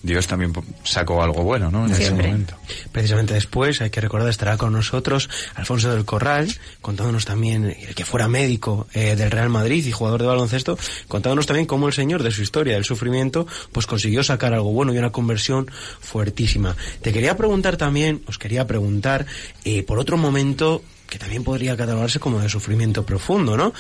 [0.06, 0.54] Dios también
[0.84, 1.86] sacó algo bueno, ¿no?
[1.86, 2.56] En ese momento.
[2.92, 6.48] Precisamente después, hay que recordar, estará con nosotros Alfonso del Corral,
[6.82, 10.78] contándonos también, el que fuera médico eh, del Real Madrid y jugador de baloncesto,
[11.08, 14.94] contándonos también cómo el Señor, de su historia, del sufrimiento, pues consiguió sacar algo bueno
[14.94, 16.76] y una conversión fuertísima.
[17.02, 19.26] Te quería preguntar también, os quería preguntar,
[19.64, 23.74] eh, por otro momento que también podría catalogarse como de sufrimiento profundo, ¿no?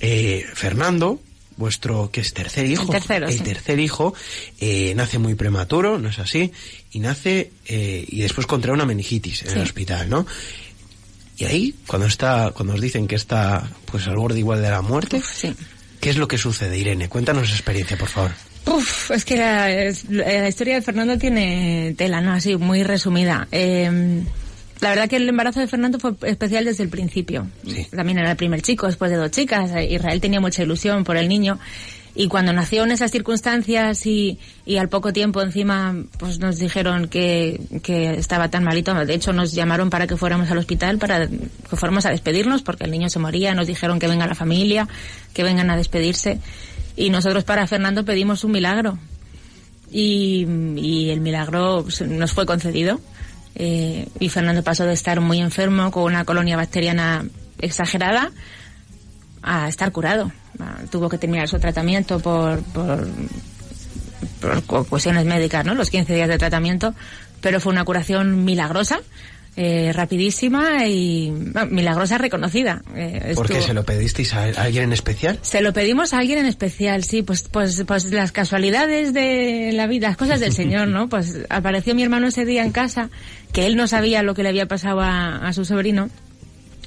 [0.00, 1.20] Eh, Fernando,
[1.58, 3.40] vuestro, que es tercer hijo, El tercero, el sí.
[3.44, 4.14] tercer hijo,
[4.60, 6.52] eh, nace muy prematuro, ¿no es así?
[6.92, 9.54] Y nace, eh, y después contrae una meningitis en Sí.
[9.56, 10.26] el hospital, ¿no?
[11.36, 14.82] Y ahí, cuando está, cuando os dicen que está, pues al borde igual de la
[14.82, 15.20] muerte,
[16.00, 17.08] ¿qué es lo que sucede, Irene?
[17.08, 18.30] Cuéntanos esa experiencia, por favor.
[18.66, 22.32] Uf, es que la historia de Fernando tiene tela, ¿no?
[22.32, 23.46] Así, muy resumida.
[23.52, 24.22] Eh,
[24.80, 27.46] la verdad que el embarazo de Fernando fue especial desde el principio.
[27.94, 29.70] También era el primer chico, después de dos chicas.
[29.74, 31.58] Eh, Israel tenía mucha ilusión por el niño.
[32.14, 37.06] Y cuando nació en esas circunstancias y, y al poco tiempo encima pues nos dijeron
[37.06, 41.28] que, que estaba tan malito, de hecho nos llamaron para que fuéramos al hospital, para
[41.28, 44.88] que fuéramos a despedirnos porque el niño se moría, nos dijeron que venga la familia,
[45.32, 46.40] que vengan a despedirse.
[46.96, 48.98] Y nosotros para Fernando pedimos un milagro.
[49.90, 50.44] Y,
[50.76, 53.00] y el milagro se- nos fue concedido.
[53.58, 57.24] Eh, y Fernando pasó de estar muy enfermo con una colonia bacteriana
[57.60, 58.30] exagerada
[59.42, 60.30] a estar curado.
[60.60, 63.08] Ah, Tuvo que terminar su tratamiento por, por,
[64.40, 65.74] por cu- cuestiones médicas, ¿no?
[65.74, 66.94] Los 15 días de tratamiento,
[67.40, 69.00] pero fue una curación milagrosa.
[69.60, 72.80] eh, rapidísima y bueno, milagrosa reconocida.
[72.94, 75.36] Eh, ¿Por qué se lo pedisteis a a alguien en especial?
[75.42, 79.88] se lo pedimos a alguien en especial, sí, pues, pues, pues las casualidades de la
[79.88, 81.08] vida, las cosas del Señor, ¿no?
[81.08, 83.10] Pues apareció mi hermano ese día en casa,
[83.52, 86.10] que él no sabía lo que le había pasado a, a su sobrino,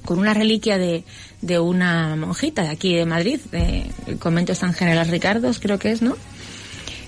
[0.05, 1.03] con una reliquia de,
[1.41, 5.91] de una monjita de aquí de Madrid, de el convento San General Ricardos, creo que
[5.91, 6.18] es, ¿no?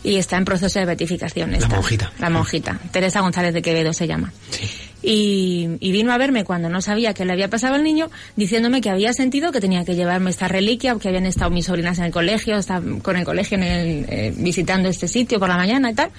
[0.03, 1.51] Y está en proceso de beatificación.
[1.51, 2.11] La monjita.
[2.19, 2.79] La monjita.
[2.91, 4.33] Teresa González de Quevedo se llama.
[5.01, 8.81] Y, y vino a verme cuando no sabía qué le había pasado al niño, diciéndome
[8.81, 12.05] que había sentido que tenía que llevarme esta reliquia, que habían estado mis sobrinas en
[12.05, 12.59] el colegio,
[13.01, 16.11] con el colegio en el, eh, visitando este sitio por la mañana y tal.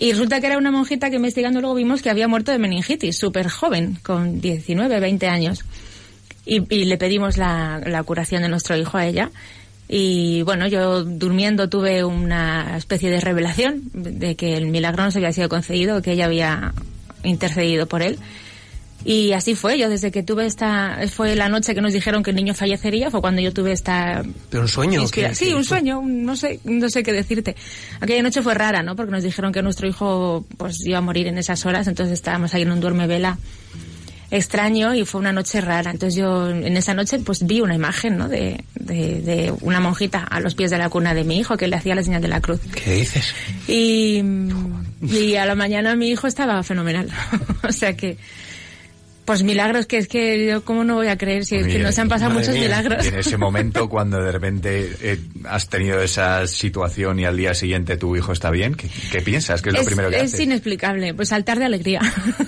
[0.00, 3.18] Y resulta que era una monjita que investigando luego vimos que había muerto de meningitis,
[3.18, 5.64] súper joven, con 19, 20 años.
[6.46, 9.32] Y, y le pedimos la, la curación de nuestro hijo a ella.
[9.88, 15.18] Y bueno, yo durmiendo tuve una especie de revelación de que el milagro no se
[15.18, 16.74] había sido concedido, que ella había
[17.24, 18.20] intercedido por él.
[19.10, 22.28] Y así fue, yo desde que tuve esta, fue la noche que nos dijeron que
[22.28, 25.00] el niño fallecería, fue cuando yo tuve esta ¿Pero un sueño?
[25.00, 27.56] Inspira- ¿Qué- sí, un sueño, un- no sé, no sé qué decirte.
[28.00, 28.96] Aquella noche fue rara, ¿no?
[28.96, 32.52] Porque nos dijeron que nuestro hijo pues iba a morir en esas horas, entonces estábamos
[32.52, 33.38] ahí en un duerme vela
[34.30, 35.90] extraño y fue una noche rara.
[35.90, 38.28] Entonces yo en esa noche pues vi una imagen, ¿no?
[38.28, 41.66] De, de, de una monjita a los pies de la cuna de mi hijo que
[41.66, 42.60] le hacía la señal de la cruz.
[42.74, 43.32] ¿Qué dices?
[43.66, 44.22] Y,
[45.02, 47.08] y a la mañana mi hijo estaba fenomenal.
[47.66, 48.18] o sea que,
[49.28, 51.98] pues milagros, que es que yo cómo no voy a creer si es que nos
[51.98, 52.62] han pasado muchos mía.
[52.62, 53.04] milagros.
[53.04, 57.52] Y en ese momento, cuando de repente eh, has tenido esa situación y al día
[57.52, 59.60] siguiente tu hijo está bien, ¿qué, qué piensas?
[59.60, 60.40] ¿Qué es, lo primero que es haces?
[60.40, 62.00] inexplicable, pues saltar de alegría.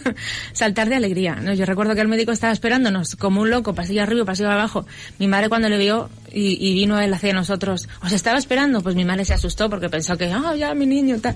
[0.55, 1.35] saltar de alegría.
[1.35, 1.53] ¿no?
[1.53, 4.87] Yo recuerdo que el médico estaba esperándonos como un loco, pasillo arriba, pasillo abajo.
[5.18, 8.83] Mi madre cuando le vio y, y vino él hacia nosotros, ¿os estaba esperando?
[8.83, 11.35] Pues mi madre se asustó porque pensó que, ah, ya mi niño, tal.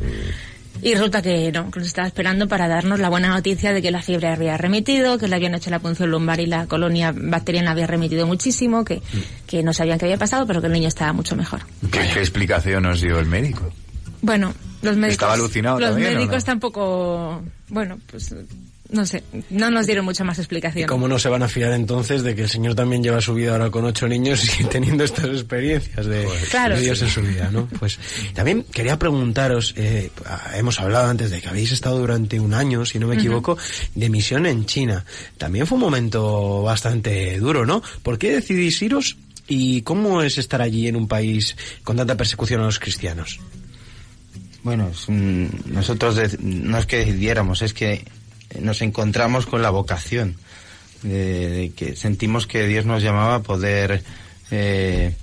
[0.83, 3.91] Y resulta que no, que nos estaba esperando para darnos la buena noticia de que
[3.91, 7.71] la fiebre había remitido, que le habían hecho la punción lumbar y la colonia bacteriana
[7.71, 9.01] había remitido muchísimo, que,
[9.47, 11.61] que no sabían qué había pasado, pero que el niño estaba mucho mejor.
[11.91, 13.73] ¿Qué, qué explicación os dio el médico?
[14.21, 14.53] Bueno,
[14.83, 15.13] los médicos.
[15.15, 16.45] ¿Estaba alucinado Los también, médicos no?
[16.45, 17.43] tampoco.
[17.69, 18.35] Bueno, pues.
[18.95, 20.87] No sé, no nos dieron mucha más explicación.
[20.89, 23.51] ¿Cómo no se van a fiar entonces de que el señor también lleva su vida
[23.53, 26.77] ahora con ocho niños y teniendo estas experiencias de, Claro.
[26.77, 27.67] de Dios en su vida, ¿no?
[27.79, 27.99] Pues
[28.35, 30.11] también quería preguntaros, eh,
[30.55, 33.59] hemos hablado antes de que habéis estado durante un año, si no me equivoco,
[33.97, 35.05] de misión en China.
[35.39, 37.83] También fue un momento bastante duro, ¿no?
[38.05, 39.17] ¿Por qué decidís iros
[39.49, 43.41] y cómo es estar allí en un país con tanta persecución a los cristianos?
[44.63, 44.91] Bueno,
[45.67, 48.05] nosotros no es que decidiéramos, es que
[48.61, 50.37] nos encontramos con la vocación,
[51.03, 54.03] de, de que sentimos que Dios nos llamaba a poder
[54.51, 55.15] eh,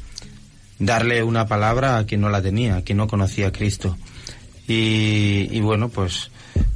[0.80, 3.98] darle una palabra a quien no la tenía, a quien no conocía a Cristo.
[4.68, 6.32] Y, y bueno, pues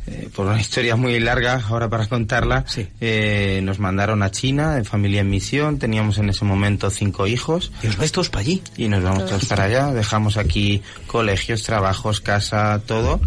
[0.07, 2.65] eh, por una historia muy larga, ahora para contarla,
[3.01, 7.71] eh, nos mandaron a China, en familia en misión, teníamos en ese momento cinco hijos.
[7.83, 8.61] ¿Y os vais todos para allí?
[8.77, 13.19] Y nos vamos todos para allá, dejamos aquí colegios, trabajos, casa, todo,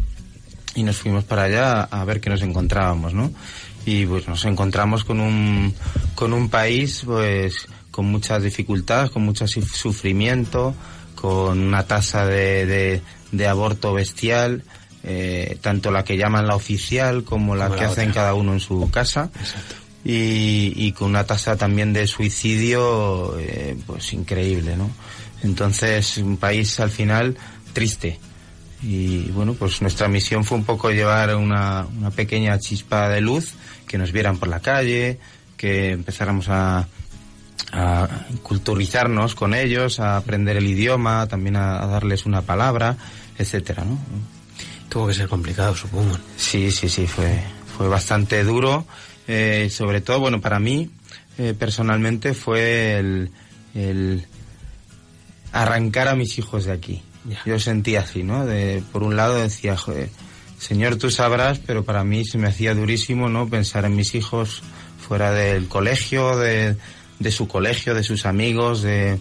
[0.75, 3.31] y nos fuimos para allá a ver qué nos encontrábamos, ¿no?
[3.87, 5.75] Y pues nos encontramos con un,
[6.15, 10.75] con un país, pues, con muchas dificultades, con mucho suf- sufrimiento,
[11.15, 13.03] con una tasa de, de,
[13.33, 14.63] de aborto bestial,
[15.05, 18.23] eh, tanto la que llaman la oficial como la Como que la hacen otra.
[18.23, 19.31] cada uno en su casa.
[20.05, 24.91] Y, y con una tasa también de suicidio, eh, pues increíble, ¿no?
[25.43, 27.37] Entonces, un país al final
[27.73, 28.19] triste.
[28.83, 33.55] Y bueno, pues nuestra misión fue un poco llevar una, una pequeña chispa de luz,
[33.87, 35.19] que nos vieran por la calle,
[35.57, 36.87] que empezáramos a,
[37.73, 38.09] a
[38.43, 42.97] culturizarnos con ellos, a aprender el idioma, también a, a darles una palabra,
[43.37, 43.99] etcétera, ¿no?
[44.89, 46.17] Tuvo que ser complicado, supongo.
[46.37, 47.43] Sí, sí, sí, fue,
[47.77, 48.87] fue bastante duro.
[49.27, 50.91] Eh, sobre todo, bueno, para mí,
[51.37, 53.31] eh, personalmente, fue el,
[53.75, 54.27] el
[55.53, 57.03] arrancar a mis hijos de aquí.
[57.47, 58.45] Yo sentía así, ¿no?
[58.47, 60.09] De, por un lado decía, joder,
[60.59, 63.49] Señor, tú sabrás, pero para mí se me hacía durísimo, ¿no?
[63.49, 64.63] Pensar en mis hijos
[65.07, 66.77] fuera del colegio, de,
[67.19, 69.19] de su colegio, de sus amigos, de,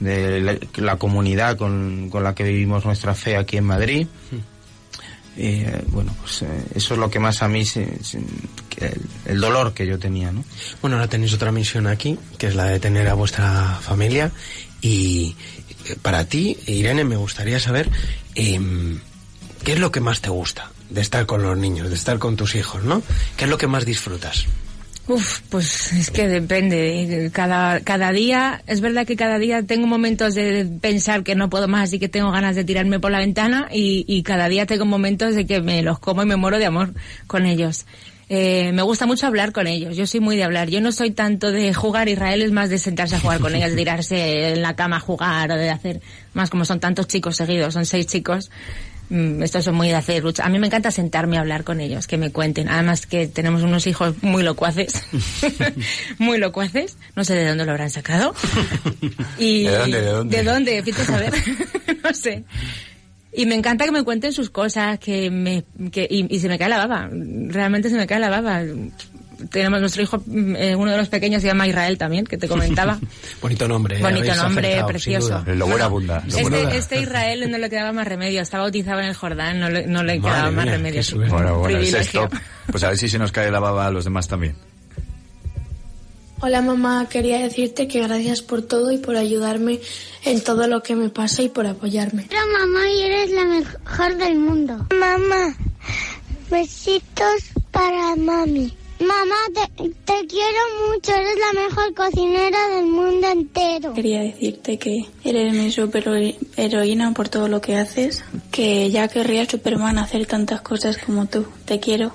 [0.00, 4.06] de la, la comunidad con, con la que vivimos nuestra fe aquí en Madrid.
[5.36, 8.20] Eh, bueno, pues eh, eso es lo que más a mí, se- se-
[8.68, 10.44] que el, el dolor que yo tenía, ¿no?
[10.82, 14.32] Bueno, ahora tenéis otra misión aquí, que es la de tener a vuestra familia.
[14.82, 15.36] Y
[15.96, 17.88] para ti, Irene, me gustaría saber
[18.34, 19.00] em,
[19.64, 22.36] qué es lo que más te gusta de estar con los niños, de estar con
[22.36, 23.02] tus hijos, ¿no?
[23.36, 24.46] ¿Qué es lo que más disfrutas?
[25.06, 27.30] Uf, pues es que depende.
[27.32, 31.66] Cada, cada día, es verdad que cada día tengo momentos de pensar que no puedo
[31.66, 34.84] más y que tengo ganas de tirarme por la ventana y, y cada día tengo
[34.84, 36.94] momentos de que me los como y me muero de amor
[37.26, 37.86] con ellos.
[38.32, 39.96] Eh, me gusta mucho hablar con ellos.
[39.96, 40.70] Yo soy muy de hablar.
[40.70, 42.08] Yo no soy tanto de jugar.
[42.08, 45.00] Israel es más de sentarse a jugar con ellos, de tirarse en la cama a
[45.00, 46.00] jugar o de hacer
[46.32, 48.48] más como son tantos chicos seguidos, son seis chicos.
[49.08, 50.44] Mm, estos son muy de hacer lucha.
[50.44, 52.68] A mí me encanta sentarme a hablar con ellos, que me cuenten.
[52.68, 55.02] Además que tenemos unos hijos muy locuaces.
[56.18, 56.96] muy locuaces.
[57.16, 58.32] No sé de dónde lo habrán sacado.
[59.38, 60.36] Y ¿De dónde, de dónde?
[60.36, 60.82] ¿De dónde?
[60.84, 61.32] Fíjate saber.
[62.04, 62.44] no sé.
[63.32, 66.58] Y me encanta que me cuenten sus cosas, que me, que, y, y se me
[66.58, 67.08] cae la baba.
[67.10, 68.62] Realmente se me cae la baba.
[69.50, 72.48] Tenemos nuestro hijo, mm, eh, uno de los pequeños se llama Israel también, que te
[72.48, 72.98] comentaba.
[73.40, 73.98] Bonito nombre.
[73.98, 74.02] ¿eh?
[74.02, 75.44] Bonito nombre, acertado, precioso.
[75.46, 76.22] Lo buena abunda.
[76.26, 79.60] lo buena Este, este Israel no le quedaba más remedio, está bautizado en el Jordán,
[79.60, 81.00] no le, no le quedaba más remedio.
[81.30, 82.34] Bueno, bueno, es top.
[82.70, 84.56] Pues a ver si se nos cae la baba a los demás también.
[86.42, 89.78] Hola mamá, quería decirte que gracias por todo y por ayudarme
[90.24, 92.26] en todo lo que me pasa y por apoyarme.
[92.30, 94.86] Pero mamá, y eres la mejor del mundo.
[94.98, 95.54] Mamá,
[96.50, 98.72] besitos para mami.
[99.00, 103.92] Mamá, te, te quiero mucho, eres la mejor cocinera del mundo entero.
[103.92, 109.48] Quería decirte que eres mi super heroína por todo lo que haces, que ya querría
[109.48, 111.44] Superman hacer tantas cosas como tú.
[111.66, 112.12] Te quiero.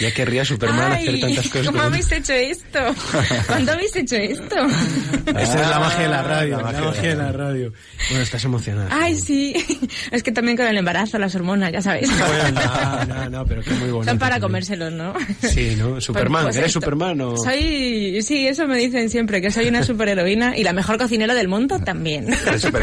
[0.00, 1.66] Ya querría Superman Ay, hacer tantas cosas.
[1.66, 2.78] ¿Cómo habéis hecho esto?
[3.46, 4.56] ¿Cuándo habéis hecho esto?
[5.26, 7.72] Esta es la magia de la radio, la la magia magia, de la radio.
[8.08, 8.88] Bueno, estás emocionada.
[8.90, 9.54] Ay, sí.
[10.10, 12.08] Es que también con el embarazo, las hormonas, ya sabéis.
[12.08, 14.10] Bueno, no, no, no, pero que muy bonito.
[14.10, 14.48] Son para también.
[14.48, 15.14] comérselos, ¿no?
[15.42, 16.00] Sí, ¿no?
[16.00, 16.80] Superman, Pues ¿eres esto.
[16.80, 17.36] Superman o...?
[17.36, 21.48] Soy, sí, eso me dicen siempre, que soy una superheroína y la mejor cocinera del
[21.48, 22.28] mundo también.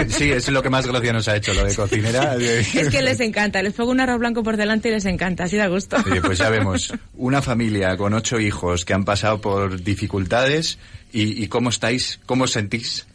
[0.09, 2.36] Sí, es lo que más gracia nos ha hecho, lo de cocinera.
[2.36, 5.57] Es que les encanta, les pongo un arroz blanco por delante y les encanta, así
[5.57, 5.97] da gusto.
[6.05, 10.78] Oye, pues ya vemos, una familia con ocho hijos que han pasado por dificultades
[11.12, 13.08] y, y cómo estáis, cómo os sentís,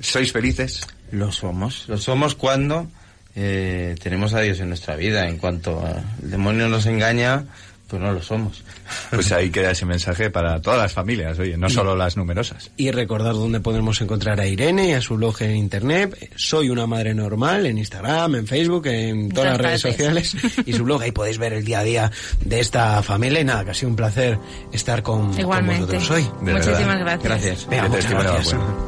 [0.00, 0.86] ¿sois felices?
[1.10, 1.88] Lo somos.
[1.88, 2.88] Lo somos cuando
[3.34, 5.28] eh, tenemos a Dios en nuestra vida.
[5.28, 5.84] En cuanto
[6.22, 7.44] el demonio nos engaña,
[7.88, 8.62] pues no lo somos.
[9.10, 12.70] Pues ahí queda ese mensaje para todas las familias, oye, no solo las numerosas.
[12.76, 16.32] Y recordar dónde podemos encontrar a Irene y a su blog en internet.
[16.36, 20.36] Soy una madre normal en Instagram, en Facebook, en todas las redes sociales.
[20.66, 22.12] Y su blog, ahí podéis ver el día a día
[22.44, 23.40] de esta familia.
[23.40, 24.38] Y nada, que ha sido un placer
[24.72, 25.96] estar con, con Igualmente.
[25.96, 26.22] vosotros hoy.
[26.44, 27.20] De Muchísimas verdad.
[27.22, 27.22] gracias.
[27.22, 27.66] Gracias.
[27.68, 28.85] Venga, Qué muchas testimonio gracias.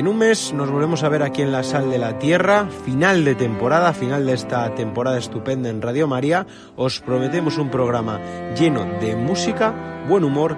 [0.00, 3.22] En un mes nos volvemos a ver aquí en la Sal de la Tierra, final
[3.22, 6.46] de temporada, final de esta temporada estupenda en Radio María.
[6.74, 8.18] Os prometemos un programa
[8.58, 9.74] lleno de música,
[10.08, 10.56] buen humor,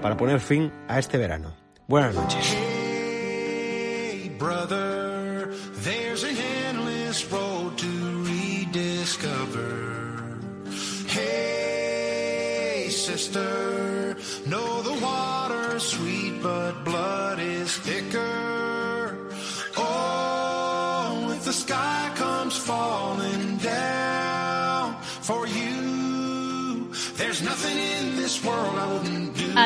[0.00, 1.56] para poner fin a este verano.
[1.88, 2.56] Buenas noches.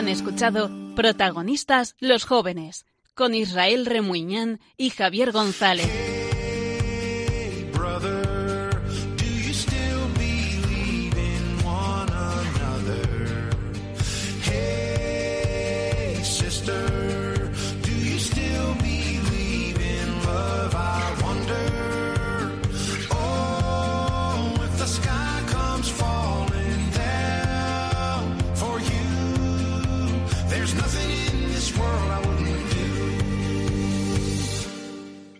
[0.08, 6.07] Escuchado Protagonistas los jóvenes con Israel Remuñán y Javier González.